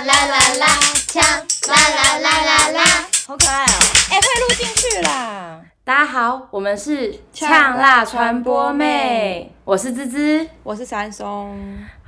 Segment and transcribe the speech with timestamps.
[0.00, 0.66] 啦啦啦啦，
[1.08, 1.22] 呛
[1.68, 2.84] 啦啦啦啦啦，
[3.26, 3.68] 好可爱哦！
[4.10, 5.58] 哎，快录进去啦！
[5.84, 11.48] 大家好，我们是呛辣传播妹，我是芝芝，我是珊菘。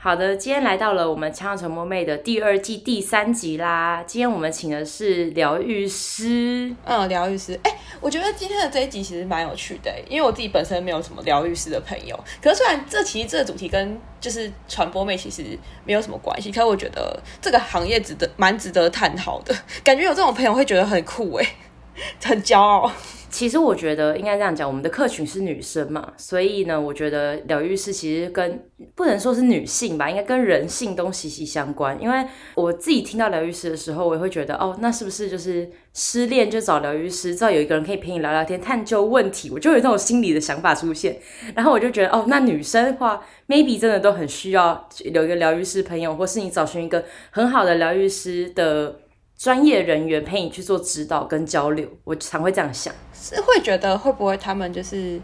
[0.01, 4.01] 好的，今天来到了我们呛辣传播妹的第二季第三集啦。
[4.07, 7.59] 今天我们请的是疗愈师，嗯，疗愈师。
[7.65, 12.17] 哎，我觉得今天的这一集其实蛮有趣的，因为我自己本身没有什么疗愈师的朋友。
[12.41, 19.53] 可是虽然这其实这个主题跟就是传播妹其实没有什么关系，可是我觉得这个行业值得蛮值得探讨的。
[19.83, 21.47] 感觉有这种朋友会觉得很酷哎，
[22.23, 22.89] 很骄傲。
[23.31, 28.65] 其实我觉得应该这样讲，我们的客群是女生嘛，所以呢，我觉得疗愈师其实跟
[28.95, 32.01] 不能说是女性吧，应该跟人性都息息相关。
[32.01, 41.19] 因为我自己听到疗愈师的时候，我也会觉得，哦，那是不是就是失恋就找疗愈师，知道有一个人可以陪你聊聊天、探究问题，我就有这种心理的想法出现。
[41.55, 49.01] 然后我就觉得，哦，那女生的话， maybe 真的都很需要有一个疗愈师朋友，或是你找寻一个很好的疗愈师的。
[49.39, 55.21] 专业人员陪你去做指导跟交流，我常会这样想，是会觉得会不会他们就是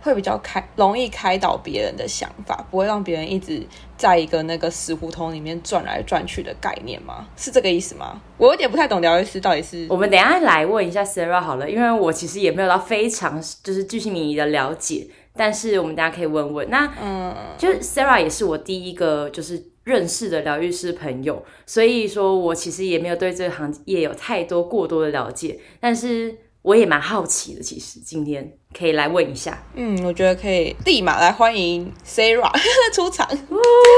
[0.00, 3.62] 会比较开，容易开导别人的想法，不会让别人一直
[3.96, 7.26] 在一个那个死胡同里面转来转去的概念吗？
[7.36, 8.20] 是这个意思吗？
[8.36, 9.86] 我有点不太懂疗愈师到底是。
[9.88, 16.68] 我们等一下来问一下 Sarah 好了，因为我其实也没有到非常就是巨细靡遗的了解，但是我们大家可以问问。
[16.70, 19.64] 那嗯，就是 Sarah 也是我第一个就是。
[19.88, 26.36] 认识的疗愈师朋友，所以说我其实也没有对这个行业有太多过多的了解，但是
[26.68, 27.62] 我也蛮好奇的。
[27.62, 28.46] 其实今天
[28.78, 32.52] 可以来问一下，嗯，我觉得可以立马来欢迎 Sarah
[32.92, 33.26] 出场。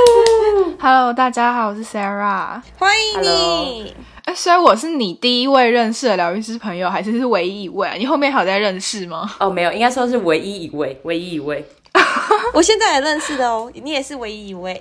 [0.79, 3.93] Hello，大家好，我是 Sarah，欢迎你。
[4.25, 7.95] 哎，所以我是你第一位认识的疗愈师朋友，还是是唯一一位啊？
[7.95, 9.29] 你后面还有在认识吗？
[9.41, 11.69] 哦，没有，应该说是唯一一位，唯一一位。
[12.55, 14.81] 我现在也认识的哦，你也是唯一一位。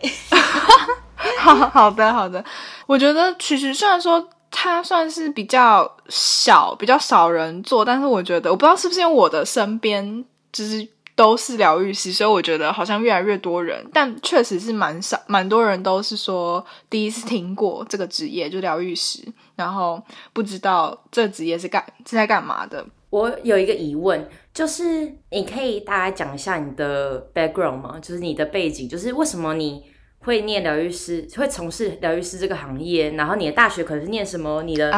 [1.39, 2.45] 好好的好的，
[2.85, 19.21] 我觉得其实虽然说它算是比较小、比较少人做，但是我觉得我不知道是不是因为我的身边就是都是疗愈师，所以我觉得好像越来越多人，但确实是蛮少、蛮多人都是说第一次听过这个职业，就疗愈师，
[19.55, 20.02] 然后
[20.33, 22.86] 不知道这职业是干是在干嘛的。
[23.09, 27.99] 我有一个疑问，就是你可以大概讲一下你的 background 吗？
[27.99, 29.83] 就是你的背景，就是为什么你
[30.19, 33.11] 会念疗愈师，会从事疗愈师这个行业？
[33.11, 34.61] 然后你的大学可能是念什么？
[34.63, 34.91] 你的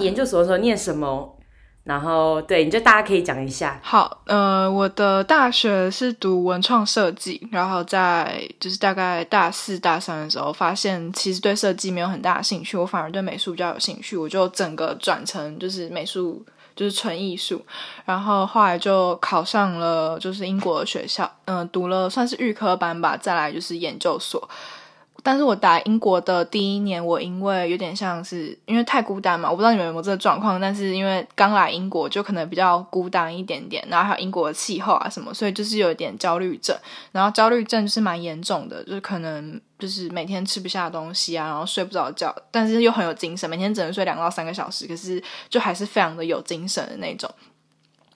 [0.00, 1.06] 研究所的时候念什么？
[1.06, 1.42] 啊、
[1.84, 3.78] 然后对，你就大家可以讲一下。
[3.82, 16.44] 好，呃，我的大学是读文创设计，然后在就是大概大四大三的时候，发现其实对设计没有很大的兴趣，我反而对美术比较有兴趣，我就整个转成就是美术。
[16.76, 17.64] 就是纯艺术，
[18.04, 24.48] 然后后来就考上了，就是英国的学校，嗯、读了算是预科班吧，再来就是研究所。
[25.26, 36.76] 但是我打英国的第一年，我因为有点像是因为太孤单嘛，我不知道你们有没有这个状况，但是因为刚来英国就可能比较孤单一点点，然后还有英国的气候啊什么，所以就是有一点焦虑症，
[37.10, 47.30] 然后焦虑症就是蛮严重的，就是可能就是每天吃不下东西啊，然后睡不着觉，但是又很有精神，每天只能睡两到三个小时，可是就还是非常的有精神的那种，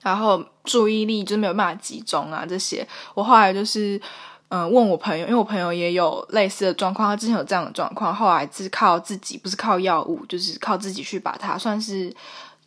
[0.03, 3.99] 然后注意力就没有办法集中啊这些，我后来就是。
[4.49, 12.11] 嗯，问我朋友，因为我朋友也有类似的状况，他之前有这样的状况，后来是靠自己，不是靠药物，就是靠自己去把它算是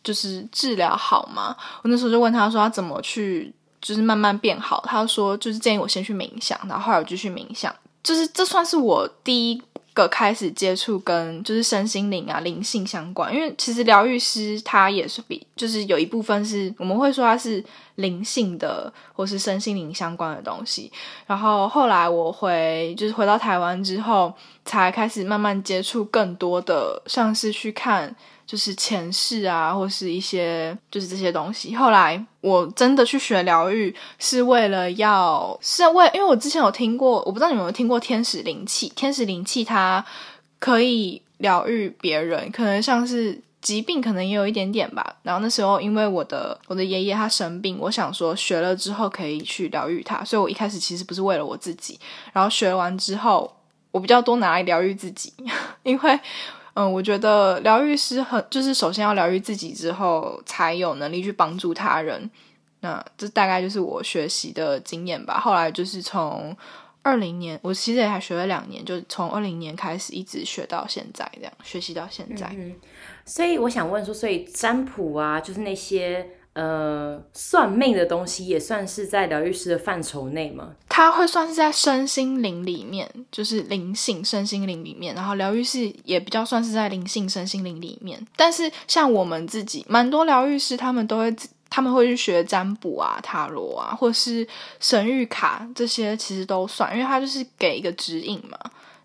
[0.01, 1.55] 就是治疗好嘛。
[1.81, 4.81] 我那时候就问他说，他怎么去就是慢慢变好？
[4.87, 9.61] 他说就是建议我先去冥想，然后后来我就去冥想，就是这算是我第一
[9.93, 17.63] 个开始接触跟就是身心灵啊灵性相关，因为其实疗愈师他也是比就是有一部分是我们会说他是
[17.95, 20.91] 灵性的或是身心灵相关的东西。
[21.27, 24.33] 然后后来我回就是回到台湾之后，
[24.65, 28.15] 才开始慢慢接触更多的，像是去看
[28.45, 31.73] 就是前世啊，或是一些就是这些东西。
[31.75, 38.91] 后来我真的去学疗愈，是为了要是为，因为我之前有听过，我不知道你们有没有听过天使灵气。
[38.95, 40.05] 天使灵气它
[40.59, 45.15] 可以疗愈别人，可能像是疾病，可能也有一点点吧。
[45.23, 51.99] 然后那时候因为我的我的爷爷他生病，我想说学了之后可以去疗愈他，所以我一开始其实不是为了我自己。
[52.33, 53.55] 然后学完之后，
[53.91, 55.33] 我比较多拿来疗愈自己，
[55.83, 56.19] 因为。
[56.75, 62.29] 嗯，我觉得疗愈师很就是首先要疗愈自己之后，才有能力去帮助他人。
[62.79, 65.39] 那这大概就是我学习的经验吧。
[65.39, 66.55] 后来就是从
[67.01, 72.47] 二零年，我其实也还学了两年，就从二零年开始一直学到现在，这样学习到现在。
[72.57, 72.75] 嗯。
[73.23, 80.69] 所以我想问说，所以占卜啊，就是那些呃，算命的东西也算是在疗愈师的范畴内吗？
[80.87, 88.23] 它会算是在身心灵里面，就是灵性身心灵里面，然后疗愈师也比较算是在灵性身心灵里面。
[88.35, 91.35] 但是像我们自己，蛮多疗愈师他们都会，
[91.71, 94.47] 他们会去学占卜啊、塔罗啊，或是
[94.79, 98.57] 神谕卡这些，其实都算，因为它就是给一个指引嘛。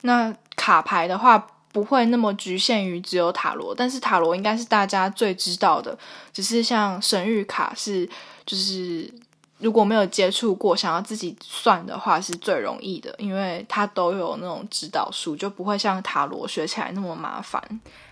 [0.02, 1.46] 那卡牌的话。
[1.72, 5.96] 不会那么局限于只有塔罗，但是塔罗应该是大家最知道的。
[6.32, 8.08] 只是像神谕卡是，
[8.46, 9.12] 就是
[9.58, 17.62] 如果没有接触过，想要自己算的话是最容易的，因为它都有那种指导书，就不会像塔罗学起来那么麻烦。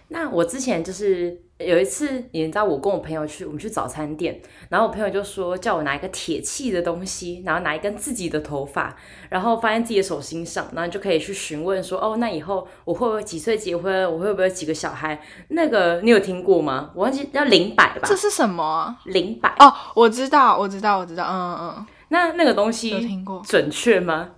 [0.08, 8.94] 那我之前就是有一次，你知道，我跟我朋友去，我们去早餐店，然后我朋友就说叫我拿一个铁器的东西，然后拿一根自己的头发，
[9.28, 14.04] 然后放在自己的手心上，然后就可以去询问说，哦，那以后我会不会几岁结婚？
[14.12, 15.20] 我会不会有几个小孩？
[15.48, 16.90] 那个你有听过吗？
[16.94, 18.06] 我忘记叫灵摆吧？
[18.08, 18.96] 这是什么啊？
[19.06, 21.86] 灵摆哦，我知道，我知道，我知道，嗯嗯嗯。
[22.08, 23.42] 那那个东西有听过？
[23.44, 24.30] 准确吗？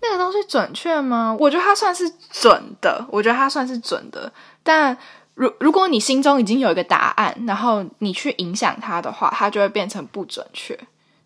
[0.00, 1.36] 那个东西准确吗？
[1.40, 4.32] 我觉得它算是准的，我觉得它算是准的。
[4.68, 4.94] 但
[5.34, 10.78] 如如果你心中已经有一个答案，然后你去影响它的话，它就会变成不准确。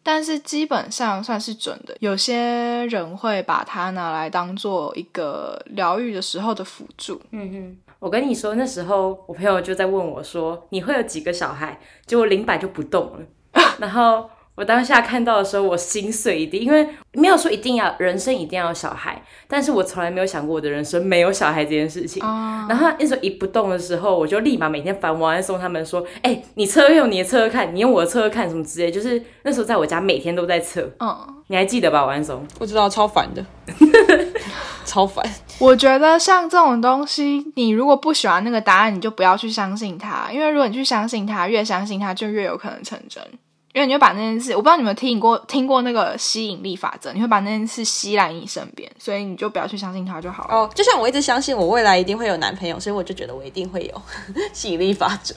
[0.05, 1.97] 但是基本上算是准的。
[1.99, 2.37] 有些
[2.87, 7.21] 人会把它拿来当做一个疗愈的时候的辅助。
[7.33, 13.27] 嗯哼，我跟你说，那时候我朋友就在问我说：“你会有几个小孩？”结果灵摆就不动了，
[13.81, 14.31] 然后。
[14.55, 22.23] 我当下看到的时候，我心碎一地，因为没有说一定要人生一定要有小孩，但是我从来没有想过我的人生没有小孩这件事情。
[22.23, 22.71] Oh.
[22.71, 30.83] 然后他那时候一不动的时候，我就立马每天烦王安松他们说：“哎、欸，你测用你的测测看，你用我的测测看，什么之类。”就是那时候在我家每天都在测。
[30.99, 31.19] 嗯，oh.
[31.47, 32.47] 你还记得吧，王安松？
[32.59, 33.43] 我知道，超烦的，
[34.85, 35.25] 超烦。
[35.61, 43.23] 我觉得像这种东西，你如果不喜欢那个答案，你就不要去相信它，因为如果你去相信它，越相信它，就越有可能成真。
[43.73, 50.55] 因为你会把那件事，我不知道你们听过听过那个吸引力法则，你会把那件事吸来你身边，所以你就不要去相信它就好了。
[50.55, 54.03] 哦，就像我一直相信我未来一定会有男朋友，所以我就觉得我一定会有
[54.53, 55.35] 吸引力法则。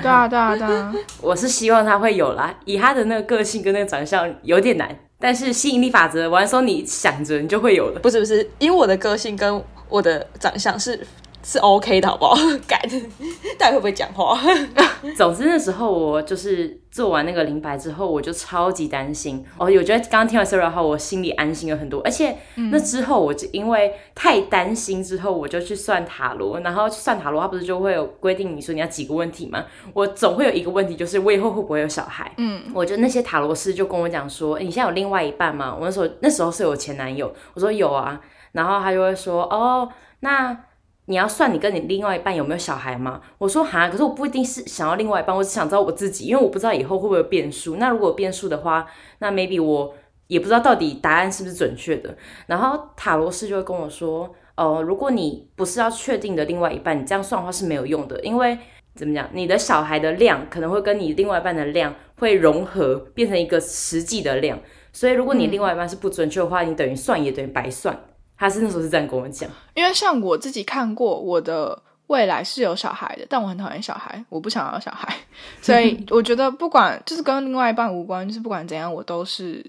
[0.00, 2.54] 对啊，对啊，对啊， 我是希望他会有啦。
[2.64, 8.00] 以他的那个个性跟那个长相有点难，但是吸引力法则，完说你想着你就会有了。
[8.00, 11.06] 不是不是，因为我的个性跟我的长相是。
[11.48, 12.34] 是 OK 的，好不好？
[12.66, 12.76] 改，
[13.56, 14.36] 大家会不会讲话？
[15.16, 19.46] 总之那时候我就是做完那个灵摆之后，我就超级担心。
[19.56, 22.00] 哦，我觉得刚刚听完 Sara 后，我心里安心了很多。
[22.02, 22.36] 而且
[22.72, 26.58] 那之后，我就因为太担心，之后我就去算塔罗。
[26.60, 29.64] 然后算塔罗，它不是就会有规定，你说你要几个问题吗？
[29.94, 32.32] 我总会有一个问题，就是我以后会不会有小孩？
[32.38, 35.72] 嗯，我觉得那些塔罗师就跟我讲说，欸，你现在有另外一半吗？
[35.78, 38.20] 我那时候那时候是有前男友，我说有啊。
[38.50, 39.88] 然后他就会说，哦，
[40.20, 40.58] 那。
[41.06, 43.20] 你要算你跟你另外一半有没有小孩吗？
[43.38, 47.76] 我说哈，可是我不一定是想要另外一半，我只想知道我自己，因为我不知道以后会不会变数。
[47.76, 48.86] 那如果变数的话，
[49.18, 49.94] 那 maybe 我
[50.26, 52.16] 也不知道到底答案是不是准确的。
[52.46, 58.58] 然后塔罗师就会跟我说，呃，如果你不是要确定的另外一半，你这样算的话是没有用的，因为
[58.96, 64.58] 怎么讲，你的小孩的量可能会跟你另外一半的量会融合，变成一个实际的量。
[64.92, 67.96] 所以如果你另外一半是不准确的话，你等于算也等于白算。
[68.38, 75.16] 他是那时候是这样跟我讲，因为像我自己看过，我的未来是有小孩的，但我很讨厌小孩，我不想要小孩，
[75.62, 79.64] 所以我觉得不管就是跟另外一半无关，就是不管怎样，我都是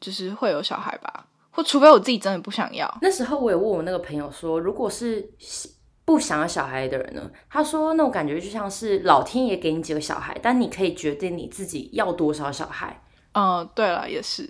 [0.00, 2.98] 就是会有小孩吧，或除非我自己真的不想要。
[3.02, 5.28] 那时候我也问我那个朋友说，如果是
[6.04, 7.30] 不想要小孩的人呢？
[7.50, 13.02] 他说那种感觉就像是老天爷给你几个小孩，但你可以决定你自己要多少小孩。
[13.32, 14.48] 嗯，对了，也是。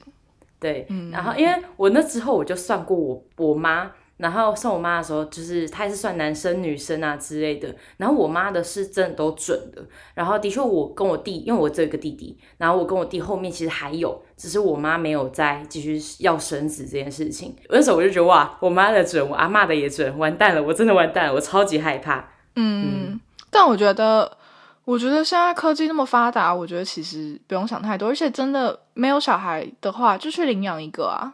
[0.58, 9.84] 对，然后因为我那之后我就算过我我妈，然后算我妈的时候，就是她也是算男生女生啊之类的，然后我妈的是真的都准的，
[10.14, 22.20] 然后的确我跟我弟，因为我只有一个弟弟，然后我跟我弟后面其实还有，只是我妈没有再继续要生子这件事情，那时候我就觉得哇，我妈的准，我阿妈的也准，完蛋了，我真的完蛋了，我超级害怕。
[22.54, 23.20] 嗯，嗯
[23.50, 24.38] 但我觉得。
[24.86, 31.26] 我觉得现在科技那么发达，我觉得其实不用想太多，而且真的没有小孩的话，就去领养一个啊！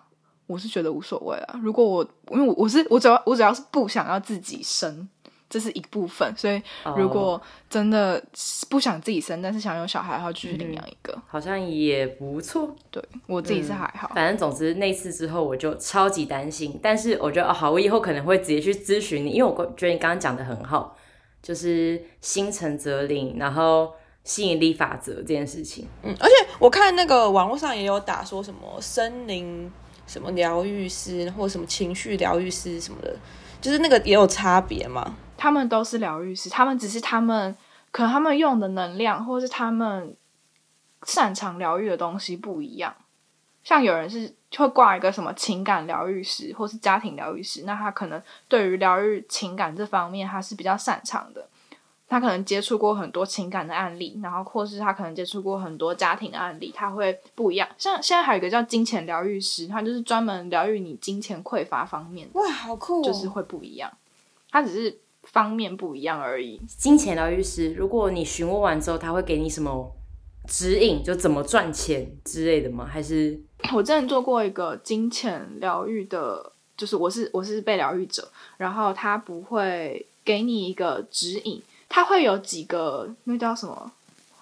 [0.46, 1.60] 我是觉得无所谓啊。
[1.62, 5.06] 如果我因为我我是我只要我只要是不想要自己生，
[5.50, 6.62] 这是一部分，所以
[6.96, 8.24] 如果真的
[8.70, 12.74] 不想自己生，但是想有小孩的话，就去领养一个，嗯，好像也不错。
[12.90, 20.96] 对我自己是还好，嗯，反正总之那次之后我就超级担心，但是我觉得哦好，我以后可能会直接去咨询你，因为我觉得你刚刚讲的很好。
[21.42, 25.88] 就是心诚则灵，然后吸引力法则这件事情。
[26.02, 29.70] 嗯，而且我看那个网络上也有打说什么森林
[30.06, 33.16] 什么疗愈师，或什么情绪疗愈师什么的，
[33.60, 35.16] 就是那个也有差别嘛？
[35.36, 37.56] 他们都是疗愈师，他们只是他们
[37.90, 40.16] 可能他们用的能量，或是他们
[41.04, 42.94] 擅长疗愈的东西不一样。
[43.64, 51.48] 像有人是会挂一个什么情感疗愈师，或是家庭疗愈师，那他可能对于疗愈情感这方面，他是比较擅长的。
[52.08, 57.66] 他可能接触过很多情感的案例，然后或是他可能接触过很多家庭的案例，他会不一样。
[57.78, 62.38] 像现在还有一个叫金钱疗愈师，他就是专门疗愈你金钱匮乏方面的。
[62.38, 63.02] 哇，好酷哦！
[63.02, 63.90] 就是会不一样，
[64.50, 66.60] 他只是方面不一样而已。
[66.66, 69.90] 金钱疗愈师，如果你询问完之后，他会给你什么
[70.46, 72.84] 指引，就怎么赚钱之类的吗？
[72.84, 73.40] 还是
[73.72, 81.62] 我之前做过一个金钱疗愈的，就是我是我是被疗愈者，然后他不会给你一个指引。
[81.94, 83.92] 他会有几个，那叫什么？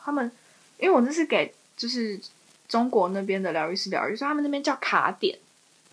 [0.04, 0.30] 他们，
[0.78, 2.16] 因为我这是给就是
[2.68, 5.36] 中国那边的疗愈师疗愈，所以他们那边叫卡点。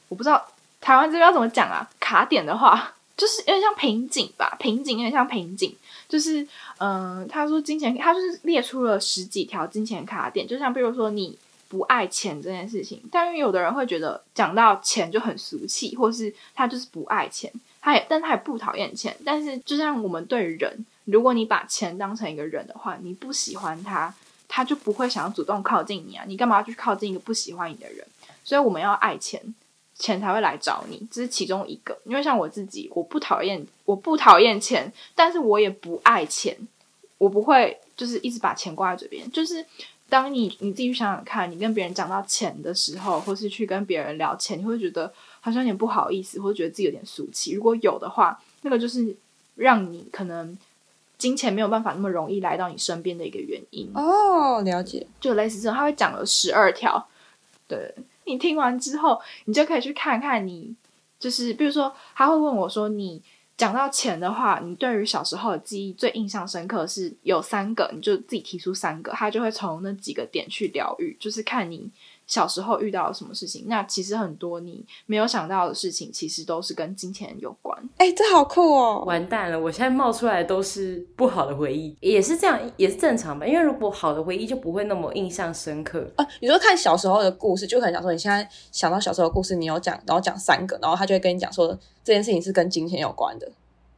[0.07, 0.47] 我不知道
[0.79, 1.89] 台湾这边要怎么讲啊？
[1.99, 5.75] 卡点的话，就是有点像瓶颈吧，瓶颈有点像瓶颈，
[6.07, 11.35] 就是嗯、他说金钱，他就是列出了十几条金钱卡点，就像比如说你
[11.67, 20.85] 不爱钱这件事情，但因为有的人会觉得讲到钱就很俗气，或是他就是不爱钱，他也，但他也不讨厌钱，但是就像我们对人。
[21.05, 24.13] 如果你把钱当成一个人的话，你不喜欢他，
[24.49, 26.25] 他就不会想要主动靠近你啊！
[26.27, 28.05] 你干嘛要去靠近一个不喜欢你的人？
[28.43, 29.41] 所以我们要爱钱，
[29.95, 31.97] 钱才会来找你，这是其中一个。
[32.03, 36.57] 因为像我自己，我不讨厌，我不讨厌钱，但是我也不爱钱，
[37.17, 39.31] 我不会就是一直把钱挂在嘴边。
[39.31, 39.65] 就是
[40.09, 47.53] 当你你自己想想看，你跟别人讲到钱的时候，或是去跟别人聊钱，你会觉得好像有点不好意思，或者觉得自己有点俗气。
[47.53, 49.15] 如果有的话，那个就是
[49.55, 50.57] 让你可能。
[51.17, 57.07] 金钱没有办法那么容易来到你身边的一个原因哦，了解，就类似这种，他会讲了十二条，
[57.67, 57.91] 对，
[58.25, 60.75] 你听完之后，你就可以去看看你，
[61.19, 63.19] 就是比如说，他会问我说，你
[63.57, 71.89] 讲到钱的话，你对于小时候的记忆最印象深刻是有三个，你就自己提出三个，他就会从那几个点去疗愈，就是看你。
[72.27, 73.63] 小时候遇到了什么事情？
[73.67, 77.77] 那其实很多你没有想到的事情，其实都是跟金钱有关。
[77.97, 79.03] 哎、欸，这好酷哦！
[79.07, 83.47] 完蛋了，我现在冒出来都是不好的回忆，也是这样，也是正常吧？
[83.47, 86.27] 因为如果好的回忆就不会那么印象深刻啊。
[86.41, 91.67] 你说看小时候的故事，就可能讲说你现在想到小时候的故事，你有讲，然后讲三个，然后他就会跟你讲说
[92.03, 93.49] 这件事情是跟金钱有关的，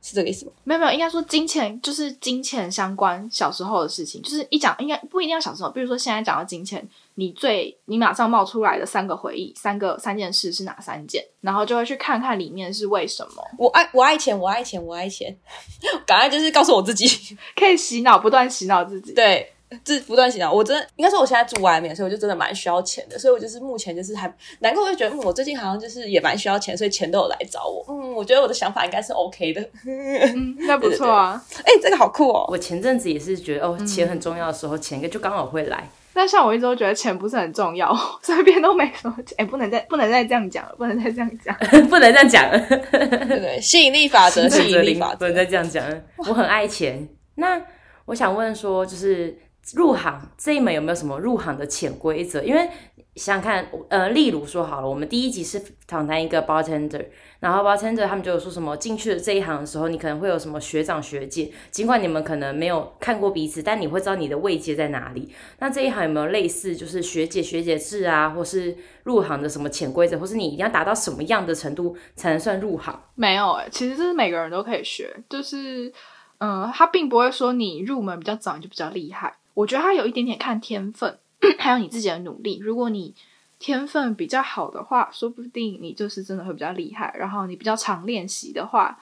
[0.03, 0.51] 是这个意思吗？
[0.63, 6.87] 没有没有，应该说金钱就是金钱相关小时候的事情，就是一讲应该不一定要小时候，比如说现在讲到金钱。
[7.19, 11.21] 你最你马上冒出来的三个回忆，三个三件事是哪三件？
[11.41, 13.45] 然后就会去看看里面是为什么。
[13.57, 15.37] 我爱我爱钱，我爱钱，我爱钱。
[16.07, 17.05] 赶快就是告诉我自己，
[17.57, 19.11] 可以洗脑，不断洗脑自己。
[19.19, 19.51] 对，
[19.83, 20.49] 就是不断洗脑。
[20.49, 23.19] 我真的应该说，我现在住外面，所以我就真的蛮需要钱的。
[23.19, 27.83] 所以我就是目前就是还难怪，我就觉得，嗯，我最近好像就是也蛮需要钱，所以钱都有来找我。
[27.89, 29.61] 嗯，我觉得我的想法应该是 OK 的。
[29.85, 31.43] 嗯，那不错啊。
[31.65, 32.45] 哎、欸，这个好酷哦。
[32.47, 35.89] 我前阵子也是觉得，哦，钱很重要的时候，钱就刚好会来。
[36.19, 39.33] 但像我一直都觉得钱不是很重要， 身边都没什么钱。
[39.37, 41.55] 哎、欸，不能再不能再这样讲了，不能再这样讲，
[41.87, 42.59] 不能这样讲了。
[42.59, 45.81] 对对，吸引力法则，吸引力法则，不能再这样讲。
[46.17, 47.07] 我很爱钱。
[47.35, 47.61] 那
[48.03, 49.33] 我想问说，就是
[49.75, 52.41] 入行这一门有没有什么入行的潜规则？
[52.43, 52.69] 因为
[53.15, 57.05] 想想看，呃，例如说好了，我们第一集是访谈一个 bartender，
[57.41, 65.33] 然后 bartender 他们就有说什么进去了这一行的时候，你可能会有什么学长学姐，尽管你们可能没有看过彼此，但你会知道你的位阶在哪里。
[65.57, 72.97] 那这一行有没有类似就是学姐学姐制啊，或是入行的什么潜规则，或是你一定要达到什么样的程度才能算入行？
[73.15, 75.91] 没有哎、其实这是每个人都可以学，就是
[76.37, 79.35] 嗯，他并不会说你入门比较早你就比较厉害。
[79.59, 81.19] 我觉得他有一点点看天分。
[81.57, 83.15] 还有你自己的努力，如果你
[83.59, 87.15] 天分比较好的话，说不定你就是真的会比较厉害。
[87.17, 88.99] 然后你比较常练习的话，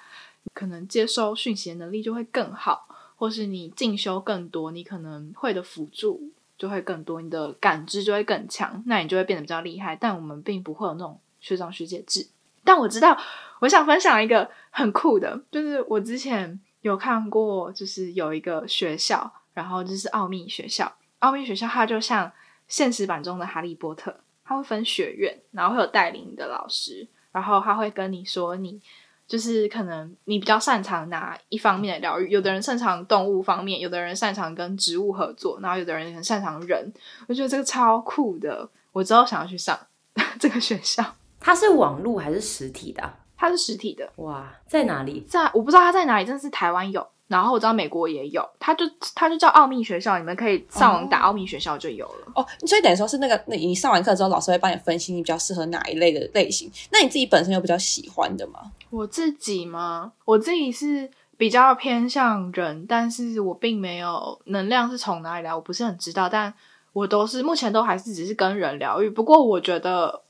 [0.53, 9.95] 可能接收讯息的能力就会更好，或是你进修更多，你可能会的辅助就会更多，你的感知就会更强，那你就会变得比较厉害。
[9.95, 12.27] 但我们并不会有那种学长学姐制。
[12.63, 13.17] 但我知道，
[13.61, 20.91] 我想分享一个很酷的，就是我之前有看过，就是有一个学校，然后就是奥秘学校。
[21.17, 22.31] 奥秘学校，它就像
[22.67, 28.79] 现实版中的哈利波特，它会分学院，然后会有带领你的老师，然后他会跟你说，你
[29.25, 36.93] 就是可能你比较擅长哪一方面的疗愈，有的人擅长动物方面，有的人擅长跟植物合作，然后有的人很擅长人，
[37.27, 39.75] 我觉得这个超酷的，我之后想要去上
[40.39, 41.03] 这个学校。
[41.39, 43.11] 它是网路还是实体的？
[43.35, 44.07] 它是实体的。
[44.17, 45.25] 哇，在哪里？
[45.27, 47.07] 在我不知道它在哪里，但是台湾有。
[47.27, 52.31] 然后我知道美国也有，它就它就叫奥秘学校，你们可以上网打奥秘学校就有了。
[52.35, 56.71] 哦，所以等于说是那个，那你上完课之后，老师会帮你分析你比较适合哪一类的类型。
[56.91, 58.71] 那你自己本身有比较喜欢的吗？
[58.89, 60.13] 我自己吗？
[60.23, 66.29] 我自己是比较偏向人，但是我并没有能量是从哪里来，我不是很知道。
[66.29, 66.53] 但
[66.93, 69.09] 我都是目前都还是只是跟人疗愈。
[69.09, 70.21] 不过我觉得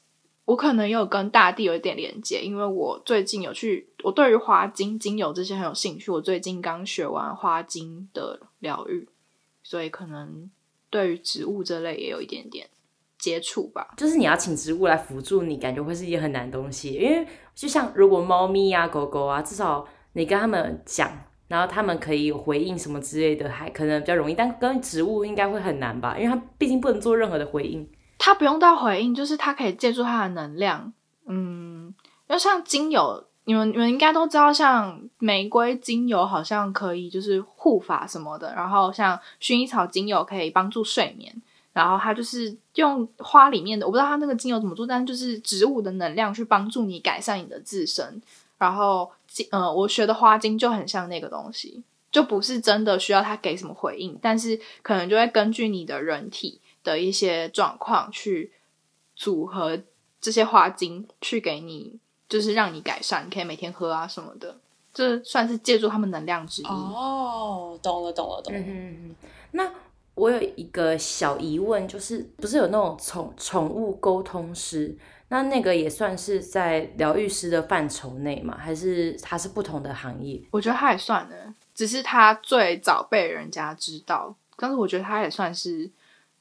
[0.48, 6.10] 我可能有跟大地有一点连接，因为我最近有去，我对于花精、精油这些很有兴趣。
[6.10, 9.06] 我最近刚学完花精的疗愈，
[9.62, 10.50] 所以可能
[10.90, 12.70] 对于植物这类也有一点点
[13.20, 13.94] 接触吧。
[13.98, 16.94] 就是你要请植物来辅助你，感觉会是一件很难的东西。
[16.94, 21.12] 因为就像如果猫咪啊、狗狗啊，至少你跟他们讲。
[21.50, 26.18] 然后他们可以有回应什么之类的，还可能比较容易，但跟植物应该会很难吧？
[26.20, 27.90] 因为它毕竟不能做任何的回应。
[28.18, 30.92] 它不用到回应，就是它可以借助它的能量。
[31.26, 31.94] 嗯，
[32.28, 41.34] 就像精油，你们你们应该都知道，像玫瑰精油好像可以就是护发什么的，然后像薰衣草精油可以帮助睡眠，
[41.74, 48.22] 然后它就是用花里面的，我不知道它那个精油怎么做，但就是植物的能量去帮助你改善你的自身，
[48.58, 49.12] 然后。
[49.52, 58.54] 嗯，我学的花精就很像那个东西，就不是真的需要它给什么回应，但是可能就会根据你的人体的一些状况去
[59.14, 59.78] 组合
[60.22, 64.58] 这些花精，去给你就是让你改善，你可以每天喝啊什么的，
[64.94, 66.66] 这算是借助他们能量之一。
[66.66, 68.60] 哦，懂了，懂了，懂了。
[68.62, 68.66] 嗯
[69.10, 69.16] 嗯，
[69.52, 69.70] 那
[70.16, 74.98] 我有一个小疑问，就是不是有那种宠宠物沟通师？
[75.28, 78.58] 那那个也算是在疗愈师的范畴内吗？
[78.58, 80.42] 还是它是不同的行业？
[80.52, 81.36] 我觉得它也算呢，
[81.76, 84.34] 只是它最早被人家知道。
[84.56, 85.88] 但是我觉得它也算是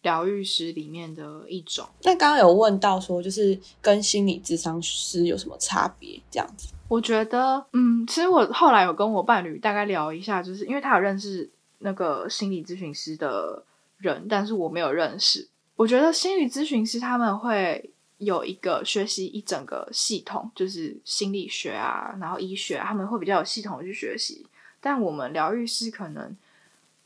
[0.07, 1.85] 疗愈师里面的一种。
[2.05, 6.21] 那刚刚有问到说，就是跟心理咨商师有什么差别？
[6.31, 13.65] 这样子，我觉得，嗯，其实我后来有跟我伴侣大概聊一下，就是因为他有认识那个心理咨询师的
[13.99, 15.49] 人，但是我没有认识。
[15.75, 17.91] 我觉得心理咨询师他们会。
[18.19, 24.47] 有一个学习一整个系统，就是心理学啊，然后医学啊，他们会比较有系统去学习。
[24.81, 26.35] 但我们疗愈师可能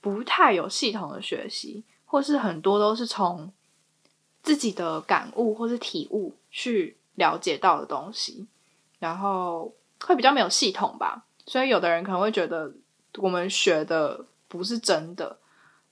[0.01, 3.53] 不太有系统的学习，或是很多都是从
[4.43, 8.49] 自己的感悟或是体悟去了解到的东西，
[8.99, 11.25] 然后会比较没有系统吧。
[11.47, 12.73] 所以有的人可能会觉得
[13.19, 15.39] 我们学的不是真的。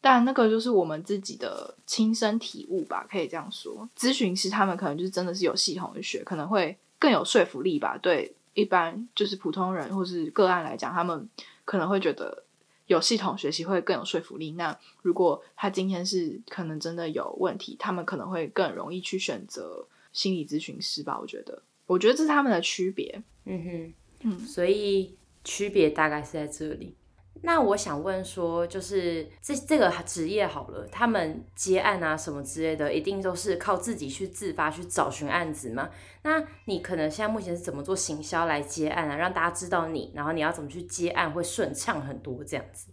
[0.01, 3.89] 但那个就是我们自己的亲身体悟吧，可以这样说。
[3.97, 7.97] 咨询师他们可能就是真的是有系统的学，可能会更有说服力吧。
[7.97, 11.29] 对一般就是普通人或是个案来讲，他们
[11.65, 12.43] 可能会觉得
[12.89, 14.51] 有系统学习会更有说服力。
[14.53, 21.19] 那如果他今天是可能真的有问题，他们可能会更容易去选择心理咨询师吧。
[21.19, 23.23] 我觉得，我觉得这是他们的区别。
[23.45, 26.95] 嗯哼，嗯，所以区别大概是在这里。
[27.43, 35.89] 那我想问说，就是这这个职业好了，他们接案啊什么之类的，一定都是靠自己去自发去找寻案子吗？
[36.23, 42.89] 那你可能现在目前是怎么做行销来接案啊，让大家知道你，然后你要怎么去接案会顺畅很多这样子？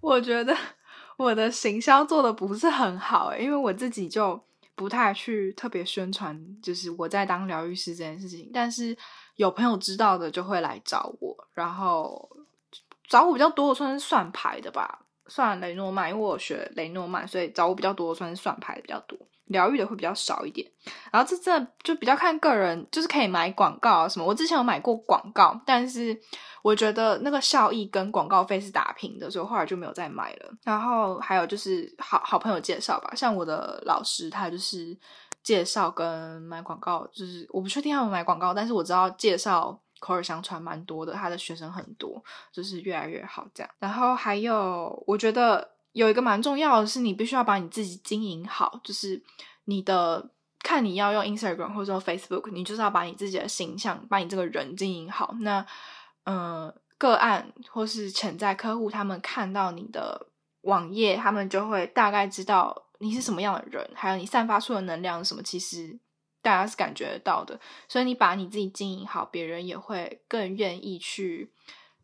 [0.00, 0.56] 我觉得
[1.16, 4.40] 我的行销做的不是很好，因为我自己就
[4.74, 8.96] 不太去特别宣传，就是我在当疗愈师这件事情，但是
[9.36, 12.28] 有朋友知道的就会来找我，然后。
[13.12, 20.66] 找我比较多的算是算牌的吧，算雷诺曼，因为我学雷诺曼，所以找我比较多的算是算牌的比较多，疗愈的会比较少一点。
[21.12, 24.24] 然后这这就比较看个人，就是可以买广告啊什么。
[24.24, 26.18] 我之前有买过广告，但是
[26.62, 30.50] 我觉得那个效益跟广告费是打平的，所以后来就没有再买了。
[30.64, 34.98] 然后还有就是好好朋友介绍吧，像我的老师他就是
[35.42, 39.78] 介绍跟买广告，就是我不确定他们买广告，但是我知道介绍。
[40.02, 43.72] 口耳相传蛮多的，他的学生很多，就是越来越好这样。
[43.78, 49.22] 然后还有，我觉得有一个蛮重要的是，你必须要把你自己经营好，就是
[49.66, 55.36] 你的看你要用 Instagram 或者 Facebook，你就是要把你自己的形象，把你这个人经营好。
[55.38, 55.64] 那
[56.24, 60.26] 嗯、个案或是潜在客户，他们看到你的
[60.62, 65.40] 网页，他们就会大概知道你是什么样的人，还有你散发出的能量是什么。
[65.44, 65.96] 其实。
[66.42, 71.50] 大家是感觉得到的，所以你把你自己经营好，别人也会更愿意去，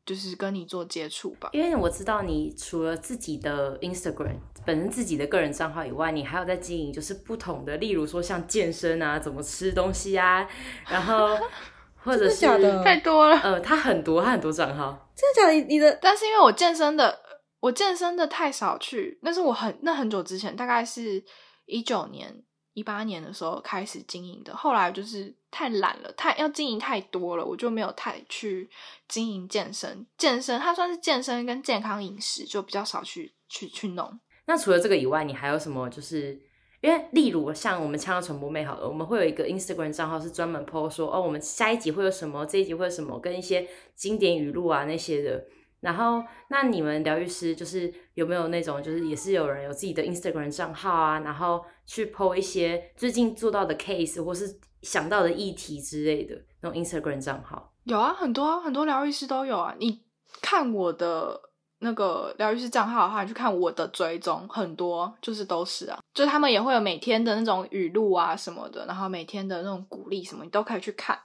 [0.07, 1.51] 就是跟你做接触吧。
[1.53, 10.49] 因为我知道你除了自己的 Instagram 本身自己的个人账号以外，你还有在经营，就是不同的，例如说像健身啊，怎么吃东西啊，
[10.89, 11.37] 然后
[12.05, 12.47] 或者是
[12.85, 13.37] 太多了。
[13.41, 15.53] 呃，他很多，他很多账号，真的假的？
[15.53, 17.19] 你你的，但是因为我健身的，
[17.59, 21.25] 我健身的太少去，那是我很那很久之前，大概是
[21.67, 22.45] 一九年。
[22.75, 28.69] 一八年的时候开始经营的，后来就是太懒了，太要经营太多了，我就没有太去
[29.09, 30.07] 经营健身。
[30.17, 34.19] 健身它算是健身跟健康饮食，就比较少去去去弄。
[34.47, 35.89] 那除了这个以外，你还有什么？
[35.91, 36.41] 就是
[36.81, 45.45] 因为例如像我们呛到传播妹好了，我们会有一个 Instagram 账号是专门 po 说哦，我们下一集会有什么，这一集会有什么，跟一些经典语录啊那些的。
[45.81, 57.73] 然后，那你们疗愈师就是有没有那种，就是也是有人有自己的 Instagram 账号啊，然后去 po 一些最近做到的 case 或是想到的议题之类的那种 Instagram 账号？
[57.85, 59.73] 有啊，很多啊很多疗愈师都有啊。
[59.79, 60.03] 你
[60.43, 61.41] 看我的
[61.79, 71.17] 那个疗愈师账号的话，你去看我的追踪，很多就是都是啊，就他们也会有每天的那种语录啊什么的，然后每天的那种鼓励什么，你都可以去看。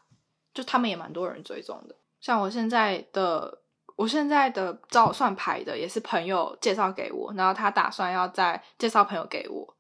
[0.53, 3.62] 就他们也蛮多人追踪的，像我现在的。
[3.95, 9.75] 我现在的找我算牌的也是朋友介绍给我，然后他打算要再介绍朋友给我，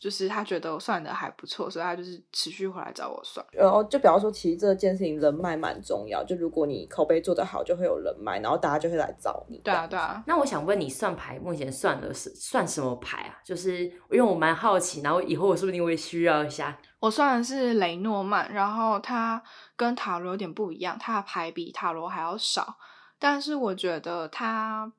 [0.00, 3.44] 就是他觉得我算的还不错，所以他就是持续回来找我算。
[3.52, 9.58] 然后就比方说，其实这件事情人脉蛮重要，就如果你口碑做得好，就会有人脉，然后大家就会来找你。
[9.58, 10.22] 对啊，对啊。
[10.26, 13.38] 那我想问你，算牌目前算的是算什么牌啊？
[13.44, 16.76] 就是因为我蛮好奇，然后以后我说不定会需要一下。
[16.98, 19.40] 我算的是雷诺曼，然后它
[19.76, 22.76] 跟塔罗有点不一样，它的牌比塔罗还要少。
[23.22, 24.92] 但是我觉得它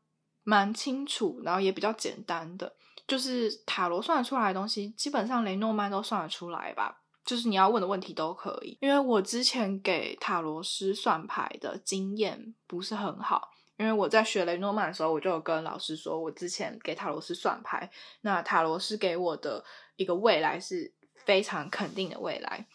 [0.44, 2.74] 蛮清楚，然后也比较简单的，
[3.06, 7.02] 就是塔罗算得出来的东西，基本上雷诺曼都算得出来吧。
[7.26, 8.78] 就是你要问的问题都可以。
[8.80, 19.62] 因为我之前给塔罗师算牌的经验不是很好，因为我在学雷诺曼的时候，我就有跟老师说，我之前给塔罗师算牌，那塔罗师给我的
[19.98, 20.94] 一个未来是
[21.26, 22.66] 非常肯定的未来。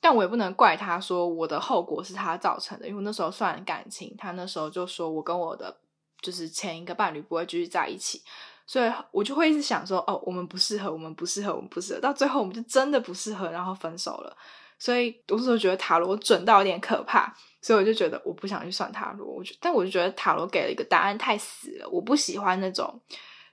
[0.00, 5.76] 但我也不能怪他说我的后果是他造成的，因为那时候算感情，他那时候就说我跟我的
[6.20, 8.22] 就是前一个伴侣不会继续在一起，
[8.66, 14.36] 所以我就会一直想说，哦，我们不适合，我们不适合，我们不适合，到最后我们就真的不适合，然后分手了。
[14.78, 19.26] 所以我那时候觉得塔罗准到有点可怕，所以我就觉得我不想去算塔罗。
[19.26, 23.00] 我就但我就觉得塔罗给了一个答案太死了，我不喜欢那种。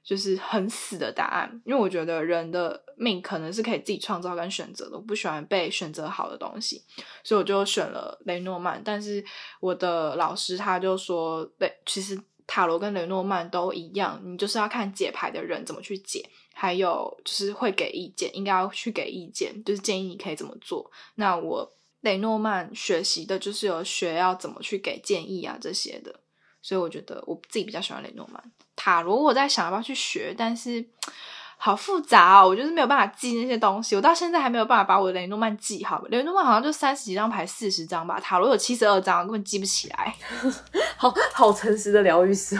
[0.05, 6.83] 就是很死的答案，因为我觉得人的命可能是可以自己创造跟选择的，我不喜欢被选择好的东西，
[7.23, 8.79] 所以我就选了雷诺曼。
[8.85, 9.25] 但是
[9.59, 12.15] 我的老师他就说，对，其实
[12.45, 20.91] 塔罗跟雷诺曼都一样，你就是要看解牌的人怎么去解，还有就是会给意见，应该要去给意见，就是建议你可以怎么做。
[21.15, 26.19] 那我雷诺曼学习的就是有学要怎么去给建议啊这些的。
[26.65, 28.43] 所以我觉得我自己比较喜欢雷诺曼
[28.75, 30.83] 塔罗，我在想要不要去学，但是
[31.57, 36.01] 好复杂哦，我就是没有办法记那些东西，我到现在还没有办法把我的雷诺曼记好。
[36.09, 40.15] 雷诺曼好像就三十几张牌，四十张吧，塔罗有七十二张，根本记不起来。
[40.97, 42.59] 好好诚实的疗愈师。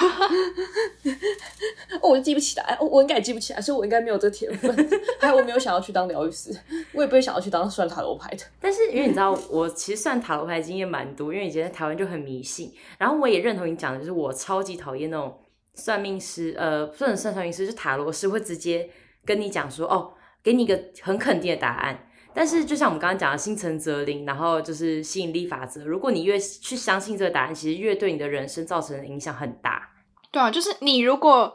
[2.00, 4.74] 哦，我就记不起来，我我应该也记不起来，所以我应该没有这个天分。
[5.20, 6.56] 还有，我没有想要去当疗愈师，
[6.92, 8.44] 我也不会想要去当算塔罗牌的。
[8.60, 12.72] 但是，因为你知道，我其实算塔罗牌经验蛮多，因为以前在台湾就很迷信。
[12.98, 15.38] 然后，我也认同你讲的，就是我超级讨厌那种
[15.74, 18.88] 算命师，呃，不能算算命师，就是塔罗师会直接
[19.24, 22.06] 跟你讲说，哦，给你一个很肯定的答案。
[22.34, 25.84] 但是，就像我们刚刚讲的，心诚则灵，然后就是吸引力法则。
[25.84, 29.88] 如果你越去相信这个答案，其实越对你的人生造成的影响很大。
[30.30, 31.52] 对啊，就是你如果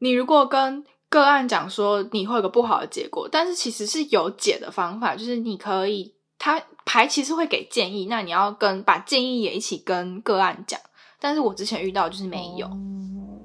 [0.00, 10.78] 你如果跟个案讲说你会有个不好的结果，但是其实是有解的方法，就是你可以，他牌其实会给建议，那你要跟把建议也一起跟个案讲。
[11.18, 12.66] 但是我之前遇到就是没有。
[12.66, 13.39] 嗯，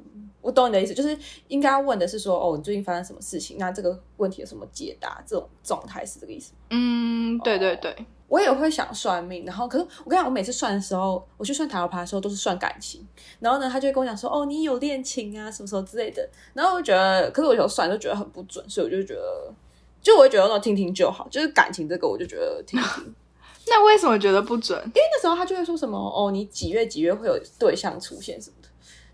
[0.45, 3.58] 我懂你的意思，就是应该问的是说，哦，你最近发生什么事情？
[3.58, 5.19] 那这个问题有什么解答？
[5.25, 6.53] 这种状态是这个意思？
[6.69, 7.91] 嗯，对对对。
[7.91, 13.08] 哦我也会想算命，然后可是我跟你讲，我每次算的时候，我去算塔罗牌的时候都是算感情，
[13.39, 19.53] 然后呢，他就会跟我讲说，哦，你有恋情啊，什么什么之类的，然后我觉得，可是我有时候算都觉得很不准，所以我就觉得，
[20.01, 23.13] 就我会觉得那种听听就好，就是感情这个我就觉得听听。
[23.69, 24.75] 那为什么觉得不准？
[24.79, 28.64] 因为那时候他就会说什么，哦，你几月几月会有对象出现什么的，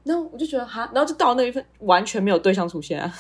[0.04, 3.14] 然后我就觉得哈，然后就到那一份完全没有对象出现啊。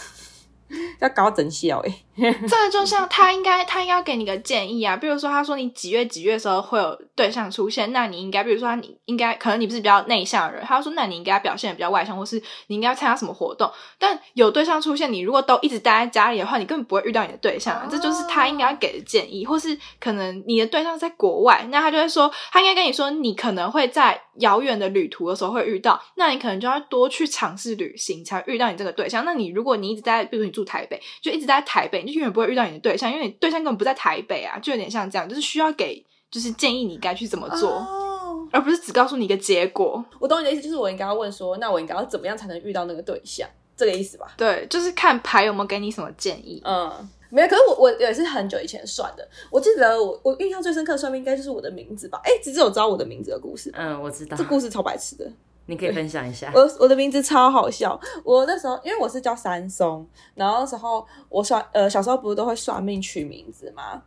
[1.01, 1.93] 要搞整笑哎，
[2.47, 4.95] 这就像他应该，他应该给你个建议啊。
[4.95, 13.69] 比如说，他说你几月几月的时候会有对象出现，那你应该，比如说，你应该可能你不是比较内向的人，他说那你应该表现的比较外向，或是你应该要参加什么活动。
[13.99, 17.85] 但有对象出现，你如果都一直待在家里的话，你根本不会遇到你的对象啊。
[17.91, 29.25] 这就是他应该给的建议，或是可能你的对象在国外，那他就会说，他应该跟你说，你可能会在遥远的旅途的时候会遇到，那你可能就要多去尝试旅行，才会遇到你这个对象。
[29.25, 38.47] 那你如果你一直在，比如你住台北，就一直在台北，你就永远不会遇到你的对象，因为你对象根本不在台北啊，就有点像这样，就是需要给，就是建议你该去怎么做，oh.
[38.51, 40.03] 而不是只告诉你一个结果。
[40.19, 43.47] 我懂你的意思，就是我应该要问说，那我应该要怎么样才能遇到那个对象？
[43.75, 44.27] 这个意思吧？
[44.37, 46.61] 对，就是看牌有没有给你什么建议。
[46.63, 47.47] 嗯，没有。
[47.47, 52.21] 可是我我也是很久以前算的，我记得我我印象最深刻的算命应该就是我的名字吧？
[52.23, 53.71] 哎，只有知道我的名字的故事。
[53.73, 54.37] 嗯，我知道。
[54.37, 55.27] 这故事超白痴的。
[55.67, 57.97] 你可以分享一下，我我的名字超好笑。
[58.23, 64.01] 我那时候因为我是叫三松，然后那时候我算呃小时候不是都会算命取名字吗？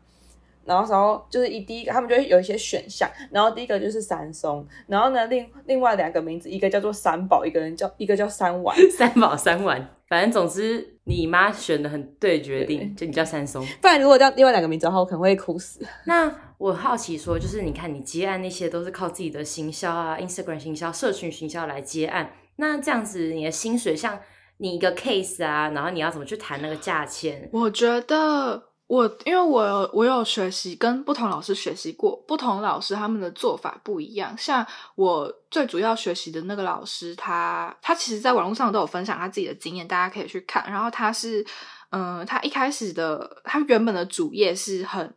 [0.65, 15.81] 然后然后就是一第一个，他们就会有一些选项，然后第一个就是三松，然后呢另另外两个名字，一个叫做三宝，一个人叫一个叫三碗， 三宝三碗，反正总之你妈选的很对决定，就你叫三松，不然如果叫另外两个名字的话，我可能会哭死。
[16.07, 24.19] 那我好奇说，就是你看你接案那些都是靠自己的行销啊，Instagram 行销、社群行销来接案，那这样子你的薪水像
[24.59, 27.49] 你一个 case 啊，然后你要怎么去谈那个价钱？
[27.53, 28.74] 我觉得。
[28.95, 34.33] 我因为我我有学习跟不同老师学习过，不同老师他们的做法不一样。
[34.39, 40.65] 像我最主要学习的那个老师，他他其实在网络上都有分享他自己的经验，大家可以去看。
[40.71, 41.45] 然后他是，
[41.91, 45.13] 嗯、他一开始的他原本的主业是很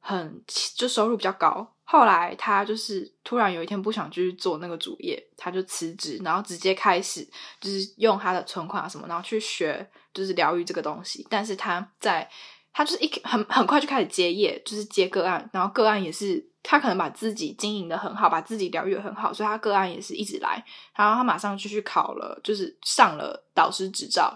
[0.00, 0.42] 很
[0.74, 7.24] 就收入比较高，后来他就是突然有一天不想继续做那个主业，他就辞职，然后直接开始
[7.60, 11.24] 就是用他的存款啊什么，然后去学就是疗愈这个东西。
[11.30, 12.28] 但是他在
[12.74, 20.64] 他就是一很很快就开始接业，就是接个案，然后个案也是他可能把自己经营的很好，把自己疗愈的很好，所以他个案也是一直来。
[20.96, 24.32] 然后他马上就去考了，就是上了导师执照，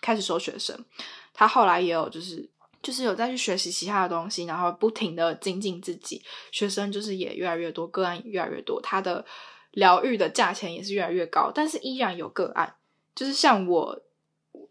[0.00, 0.78] 开始收学生。
[1.34, 2.48] 他后来也有就是
[2.80, 6.22] 就是有再去学习其他的东西，然后不停的精进自己，
[6.52, 9.24] 学生就是也越来越多，个案也越来越多，他的
[9.72, 12.76] 疗愈的价钱也是越来越高，但是依然有个案，
[13.16, 14.00] 就是像我。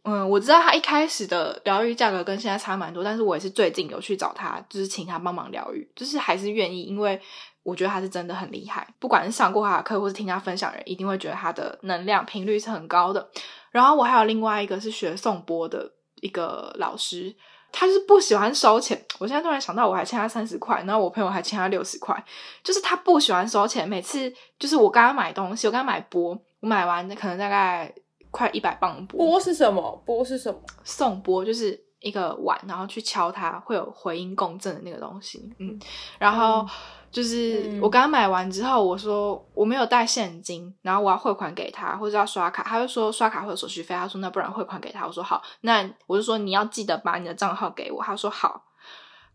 [0.04, 7.20] 嗯，我知道他一开始的疗愈价格跟现在差蛮多，但是我也是最近有去找他，就是请他帮忙疗愈，就是还是愿意，因为
[7.64, 13.30] 我觉得他是真的很厉害，不管是上过他的课或是听他分享人，一定会觉得他的能量频率是很高的。
[13.72, 17.36] 然后我还有另外一个是学颂钵的一个老师，
[17.72, 19.00] 他是不喜欢收钱。
[19.20, 22.16] 我现在突然想到，我还欠他三十块，然后我朋友还欠他六十块，
[22.64, 23.88] 就是他不喜欢收钱。
[23.88, 27.94] 每次就是我刚刚买东西，我刚刚买钵，我买完可能大概。
[28.32, 30.02] 快一百磅钵，钵是什么？
[30.06, 30.60] 钵是什么？
[30.84, 35.52] 颂钵就是一个碗，然后去敲它，会有回音共振的那个东西。
[35.60, 35.80] 嗯，
[36.18, 36.66] 然后
[37.12, 48.66] 就是我刚刚买完之后，我说我没有带现金，然后我要汇款给他，或者要刷卡，他就说刷卡会有手续费，他说那不然汇款给他，我说好，那我就说你要记得把你的账号给我，他说好。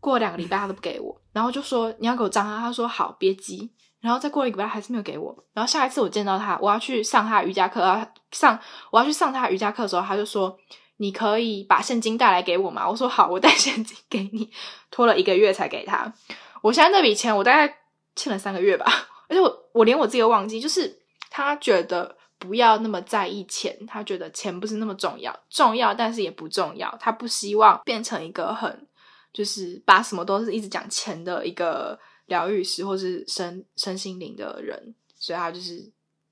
[0.00, 3.72] 过了两个礼拜他都不给我，然后就说你要给我账号，他说好，别急。
[4.04, 5.34] 然后再过了一个礼拜还是没有给我。
[5.54, 8.58] 然后下一次我见到他，我要去上他瑜伽课，上
[8.90, 10.54] 我要去上他瑜伽课的时候，他就说
[10.98, 14.50] ：“你可以把现金带来给我吗？”我说：“好，我带现金给你。”
[14.92, 16.12] 拖了一个月才给他。
[16.60, 17.78] 我现在那笔钱我大概
[18.14, 18.84] 欠了三个月吧，
[19.26, 20.60] 而且我我连我自己都忘记。
[20.60, 26.94] 就是他觉得不要那么在意钱，他觉得钱不是那么重要，重要但是也不重要。
[27.00, 28.86] 他不希望变成一个很
[29.32, 31.98] 就是把什么都是一直讲钱的一个。
[32.26, 35.90] 疗愈师或是身身心灵的人，所以他就是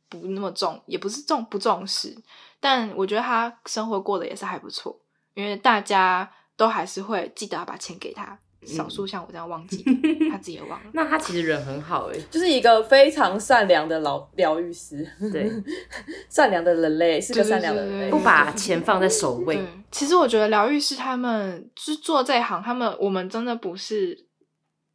[0.09, 2.17] 不那么重，也不是重不重视，
[2.61, 4.99] 但我觉得他生活过得也是还不错，
[5.35, 10.91] 因为大家都还是会记得要把钱给他，少数像我这样忘记， 嗯、他自己也忘了。
[10.95, 15.51] 那他其实人很好诶，就是一个非常善良的老疗愈师，对，
[16.31, 19.63] 善良的人类是个善良的人类，不把钱放在首位。
[19.91, 24.27] 其实我觉得疗愈师他们是做这一行，他们我们真的不是。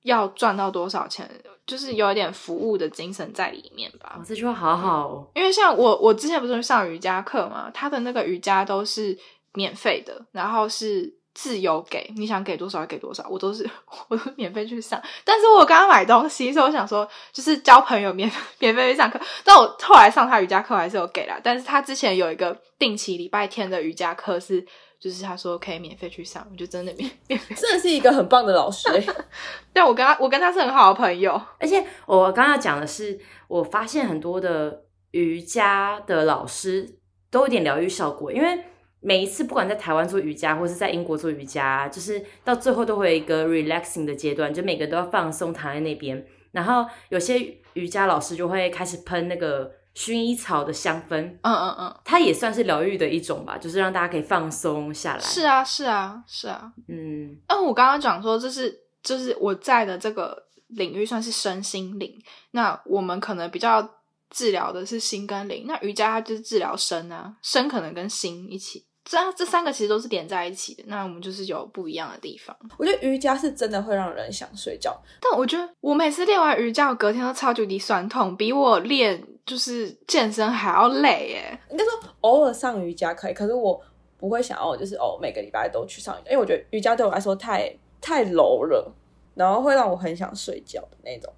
[0.07, 1.29] 要赚到多少钱，
[1.65, 4.15] 就是有一点服务的精神在里面吧。
[4.17, 5.27] 哦，这句话好好哦。
[5.35, 9.15] 因为像我，我之前不是上瑜伽课嘛，他的那个瑜伽都是
[9.53, 13.69] 免费的，然后是自由给，你想给多少就给多少，我都是
[14.07, 15.01] 我都免费去上。
[15.25, 19.19] 但是我刚刚买东西，所以我想说，就是交朋友免 免费去上课。
[19.43, 24.65] 但我后来上他瑜伽课还是有给啦，但是他之前有一个定期礼拜天的瑜伽课是。
[24.99, 28.89] 就是他说可以免费去上，我就真的免免费，真的是一个很棒的老师。
[29.71, 31.39] 但我跟他，我跟他是很好的朋友。
[31.59, 36.97] 而且我刚刚讲的是，我发现很多的瑜伽的老师
[37.29, 38.59] 都有点疗愈效果，因为
[38.99, 49.76] 每一次不管在台湾做瑜伽，或是在英国做瑜伽，就是到最后都会有一个 relaxing 的阶段，就每个都要放松躺在那边，然后有些瑜伽老师就会开始喷那个。
[49.97, 55.19] 薰衣草的香氛，嗯嗯嗯，它也算是疗愈的一种吧，就是让大家可以放松下来。
[55.19, 57.35] 是啊，是啊，是啊，嗯。
[57.47, 62.13] 嗯，我刚刚讲说，这是就是我在的这个领域算是身心灵，
[62.51, 63.81] 那我们可能比较
[64.29, 68.85] 治疗的是心跟灵，那瑜伽它就是治疗身啊，身可能跟心一起。
[69.03, 72.55] 这这三个其实都是连在一起的，那我们就是有不一样的地方。
[72.77, 81.59] 我觉得瑜伽是真的会让人想睡觉，但我觉得我每次练完瑜伽，我隔天都超级无敌酸痛，比我练就是健身还要累耶。
[81.71, 83.81] 应该说偶尔上瑜伽可以，可是我
[84.19, 88.93] 不会想要就是哦每个礼拜都去上瑜伽，因为我觉得瑜伽对我来说太太柔了，
[89.33, 91.33] 然后会让我很想睡觉的那种。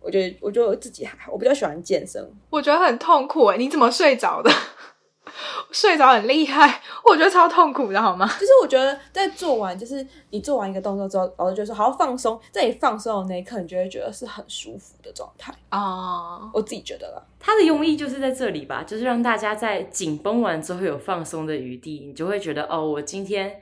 [0.00, 2.22] 我觉得我觉得我自己还好，我比较喜欢健身。
[2.50, 4.50] 我觉得很痛苦哎，你怎么睡着的？
[5.70, 8.26] 睡着很厉害， 我觉得超痛苦的，好吗？
[8.38, 16.40] 就是我觉得在做完，就是你做完一个动作之后，老师就说好好放松，在你放松的那一刻，你就会觉得是很舒服的状态啊。
[16.40, 16.50] Oh.
[16.54, 23.60] 我自己觉得啦，他的用意就是在这里吧，就是让大家在紧绷完之后有放松的余地，你就会觉得哦，我今天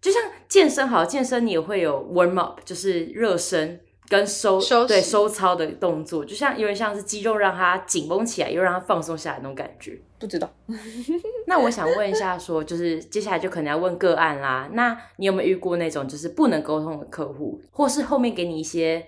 [0.00, 3.80] 就像健身好，健身你也会有 warm up，就是热身。
[4.10, 9.96] 跟收，收对收操的动作，就像有点像是肌肉让它紧绷起来，又让它放松下来那种感觉。
[10.18, 10.50] 不知道。
[11.46, 14.68] 那我想问一下说，说就是接下来就可能要问个案啦。
[14.72, 19.06] 那你有没有遇过那种就是不能沟通的客户，或是后面给你一些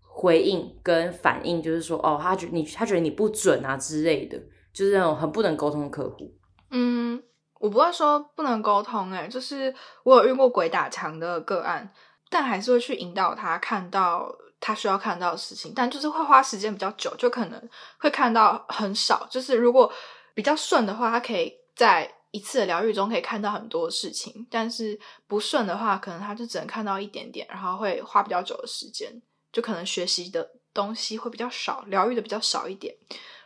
[0.00, 4.38] 回应跟反应，就是说哦，他觉你他觉得你不准啊之类的，
[4.72, 6.32] 就是那种很不能沟通的客户。
[6.70, 7.20] 嗯，
[7.58, 11.90] 我不会说不能沟通，欸，哎，就是我有遇过鬼打墙的个案，
[12.30, 14.32] 但还是会去引导他看到。
[14.66, 19.26] 他需要看到的事情，但就是会花时间比较久，就可能会看到很少。
[19.30, 19.92] 就是如果
[20.32, 29.12] 比较顺的话，他可以在一次的疗愈中可以看到很多事情；但是不顺的话，可能他就只能看到一点点，然后会花比较久的时间，
[29.52, 32.96] 就可能学习的东西会比较少，疗愈的比较少一点。